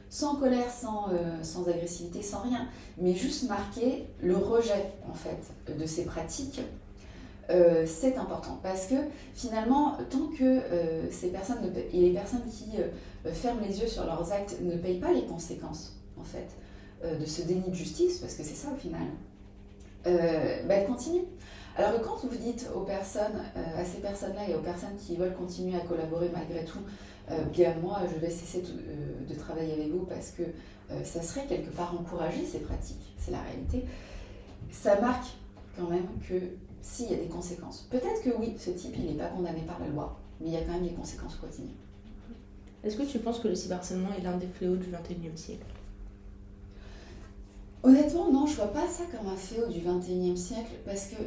sans 0.09 0.37
colère, 0.37 0.71
sans, 0.71 1.09
euh, 1.09 1.43
sans 1.43 1.67
agressivité, 1.67 2.23
sans 2.23 2.41
rien, 2.41 2.67
mais 2.97 3.13
juste 3.13 3.47
marquer 3.49 4.07
le 4.21 4.37
rejet 4.37 4.93
en 5.07 5.13
fait 5.13 5.75
de 5.77 5.85
ces 5.85 6.05
pratiques. 6.05 6.61
Euh, 7.49 7.85
c'est 7.85 8.17
important 8.17 8.59
parce 8.61 8.87
que 8.87 8.95
finalement, 9.33 9.97
tant 10.09 10.27
que 10.37 10.43
euh, 10.43 11.09
ces 11.11 11.29
personnes 11.29 11.71
et 11.93 12.01
les 12.01 12.11
personnes 12.11 12.43
qui 12.49 12.77
ferment 13.33 13.61
les 13.65 13.79
yeux 13.79 13.87
sur 13.87 14.05
leurs 14.05 14.31
actes 14.31 14.57
ne 14.61 14.75
payent 14.75 14.99
pas 14.99 15.11
les 15.11 15.25
conséquences 15.25 15.97
en 16.19 16.23
fait 16.23 16.47
de 17.03 17.25
ce 17.25 17.43
déni 17.43 17.69
de 17.69 17.75
justice, 17.75 18.17
parce 18.17 18.33
que 18.33 18.43
c'est 18.43 18.55
ça 18.55 18.69
au 18.73 18.75
final, 18.75 19.05
bah, 20.03 20.73
elles 20.73 20.87
continuent. 20.87 21.25
Alors 21.75 22.01
quand 22.01 22.27
vous 22.27 22.35
dites 22.35 22.67
aux 22.73 22.81
personnes, 22.81 23.43
à 23.55 23.85
ces 23.85 23.99
personnes-là 23.99 24.49
et 24.49 24.55
aux 24.55 24.61
personnes 24.61 24.95
qui 24.97 25.15
veulent 25.15 25.35
continuer 25.35 25.77
à 25.77 25.81
collaborer 25.81 26.31
malgré 26.33 26.65
tout, 26.65 26.79
euh, 27.29 27.43
bien 27.45 27.73
moi, 27.81 27.99
je 28.11 28.19
vais 28.19 28.29
cesser 28.29 28.63
euh, 28.65 29.27
de, 29.27 29.35
travailler 29.35 29.73
avec 29.73 29.89
vous 29.89 30.05
parce 30.05 30.31
que 30.31 30.43
euh, 30.43 31.03
ça 31.03 31.21
serait 31.21 31.45
quelque 31.45 31.69
part 31.75 31.93
encourager 31.93 32.45
ces 32.45 32.59
pratiques, 32.59 33.13
c'est 33.17 33.31
la 33.31 33.41
réalité. 33.41 33.85
Ça 34.71 34.99
marque 35.01 35.27
quand 35.77 35.89
même 35.89 36.07
que 36.27 36.35
s'il 36.87 37.11
y 37.11 37.13
a 37.13 37.17
des 37.17 37.27
conséquences, 37.27 37.85
peut-être 37.91 38.23
que 38.23 38.29
oui, 38.39 38.55
ce 38.57 38.69
type, 38.71 38.95
il 38.97 39.05
n'est 39.07 39.17
pas 39.17 39.27
condamné 39.27 39.61
par 39.67 39.77
la 39.79 39.87
loi, 39.87 40.17
mais 40.39 40.47
il 40.47 40.53
y 40.53 40.57
a 40.57 40.61
quand 40.61 40.71
même 40.71 40.87
des 40.87 40.93
conséquences 40.93 41.35
quotidiennes. 41.35 41.75
Est-ce 42.83 42.95
que 42.95 43.03
tu 43.03 43.19
penses 43.19 43.39
que 43.39 43.49
le 43.49 43.55
cyberharcèlement 43.55 44.09
est 44.17 44.21
l'un 44.21 44.37
des 44.37 44.47
fléaux 44.47 44.77
du 44.77 44.87
21e 44.87 45.35
siècle? 45.35 45.65
Honnêtement, 47.83 48.31
non, 48.31 48.45
je 48.45 48.55
vois 48.55 48.71
pas 48.71 48.87
ça 48.87 49.03
comme 49.11 49.27
un 49.27 49.35
fléau 49.35 49.67
du 49.67 49.79
21e 49.79 50.37
siècle 50.37 50.71
parce 50.85 51.07
que 51.07 51.17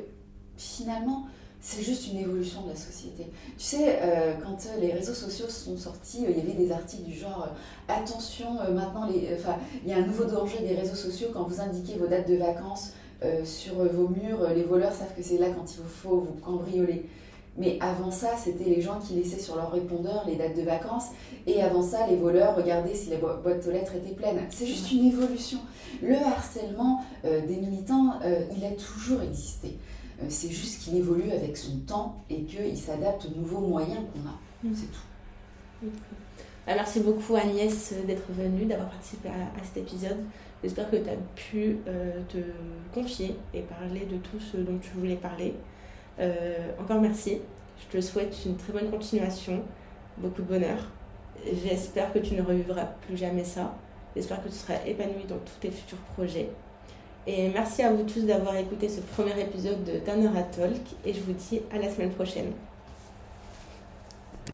finalement, 0.57 1.27
c'est 1.61 1.83
juste 1.83 2.11
une 2.11 2.19
évolution 2.21 2.63
de 2.63 2.71
la 2.71 2.77
société. 2.77 3.25
Tu 3.59 3.65
sais, 3.65 3.99
euh, 4.01 4.35
quand 4.43 4.57
euh, 4.67 4.81
les 4.81 4.93
réseaux 4.93 5.13
sociaux 5.13 5.51
sont 5.51 5.77
sortis, 5.77 6.25
euh, 6.25 6.31
il 6.31 6.39
y 6.39 6.41
avait 6.41 6.55
des 6.55 6.73
articles 6.73 7.03
du 7.03 7.15
genre 7.15 7.49
attention, 7.87 8.55
maintenant 8.73 9.07
les, 9.07 9.37
il 9.85 9.91
y 9.91 9.93
a 9.93 9.99
un 9.99 10.07
nouveau 10.07 10.25
danger 10.25 10.61
des 10.61 10.75
réseaux 10.75 10.95
sociaux 10.95 11.29
quand 11.35 11.43
vous 11.43 11.61
indiquez 11.61 11.99
vos 11.99 12.07
dates 12.07 12.29
de 12.29 12.37
vacances 12.37 12.95
sur 13.45 13.75
vos 13.75 14.09
murs, 14.09 14.49
les 14.55 14.63
voleurs 14.63 14.93
savent 14.93 15.15
que 15.17 15.23
c'est 15.23 15.39
là 15.39 15.49
quand 15.51 15.73
il 15.75 15.83
vous 15.83 15.89
faut 15.89 16.21
vous 16.21 16.41
cambrioler. 16.43 17.07
Mais 17.59 17.79
avant 17.81 18.11
ça, 18.11 18.29
c'était 18.43 18.65
les 18.65 18.81
gens 18.81 18.99
qui 19.01 19.15
laissaient 19.15 19.41
sur 19.41 19.57
leur 19.57 19.71
répondeur 19.73 20.25
les 20.27 20.37
dates 20.37 20.57
de 20.57 20.63
vacances. 20.63 21.09
Et 21.47 21.61
avant 21.61 21.83
ça, 21.83 22.07
les 22.07 22.17
voleurs 22.17 22.57
regardaient 22.57 22.95
si 22.95 23.11
la 23.11 23.17
boîte 23.17 23.67
aux 23.67 23.71
lettres 23.71 23.95
était 23.97 24.15
pleine. 24.15 24.39
C'est 24.49 24.67
juste 24.67 24.91
une 24.93 25.07
évolution. 25.07 25.59
Le 26.01 26.17
harcèlement 26.17 27.05
des 27.25 27.57
militants, 27.57 28.21
il 28.57 28.65
a 28.65 28.71
toujours 28.71 29.23
existé. 29.23 29.77
Euh, 30.23 30.27
c'est 30.29 30.51
juste 30.51 30.83
qu'il 30.83 30.97
évolue 30.97 31.31
avec 31.31 31.57
son 31.57 31.79
temps 31.79 32.23
et 32.29 32.43
qu'il 32.43 32.77
s'adapte 32.77 33.27
aux 33.27 33.39
nouveaux 33.39 33.61
moyens 33.61 34.01
qu'on 34.13 34.29
a. 34.29 34.71
Mm. 34.71 34.75
C'est 34.75 34.91
tout. 34.91 35.91
Ah, 36.67 36.75
merci 36.75 37.01
beaucoup 37.01 37.37
Agnès 37.37 37.95
d'être 38.07 38.31
venue, 38.31 38.67
d'avoir 38.67 38.91
participé 38.91 39.29
à, 39.29 39.65
cet 39.65 39.79
épisode. 39.79 40.19
J'espère 40.63 40.91
que 40.91 40.97
tu 40.97 41.09
as 41.09 41.17
pu 41.35 41.79
euh, 41.89 42.21
te 42.29 42.39
confier 42.93 43.37
et 43.55 43.63
parler 43.63 44.07
de 44.07 44.17
tout 44.17 44.39
ce 44.39 44.59
dont 44.59 44.79
tu 44.79 44.91
voulais 44.91 45.17
parler. 45.17 45.55
encore 46.79 47.01
merci. 47.01 47.39
Je 47.79 47.99
te 47.99 48.03
souhaite 48.03 48.37
une 48.45 48.57
très 48.57 48.75
bonne 48.75 48.91
continuation, 48.91 49.63
beaucoup 50.19 50.43
de 50.43 50.47
bonheur. 50.49 50.77
J'espère 51.65 52.13
que 52.13 52.19
tu 52.19 52.35
ne 52.35 52.43
revivras 52.43 52.85
plus 53.07 53.17
jamais 53.17 53.45
ça. 53.45 53.75
J'espère 54.15 54.43
que 54.43 54.49
tu 54.49 54.55
seras 54.55 54.75
épanoui 54.87 55.25
dans 55.27 55.39
tous 55.39 55.59
tes 55.61 55.71
futurs 55.71 55.99
projets. 56.15 56.51
Et 57.27 57.49
merci 57.49 57.83
à 57.83 57.93
vous 57.93 58.03
tous 58.03 58.27
d'avoir 58.27 58.57
écouté 58.57 58.89
ce 58.89 59.01
premier 59.01 59.39
épisode 59.41 59.85
de 59.85 59.99
Tanner 59.99 60.31
Talk 60.53 60.81
et 61.05 61.13
je 61.13 61.21
vous 61.21 61.33
dis 61.33 61.61
à 61.73 61.79
la 61.79 61.89
semaine 61.89 62.11
prochaine. 62.11 62.53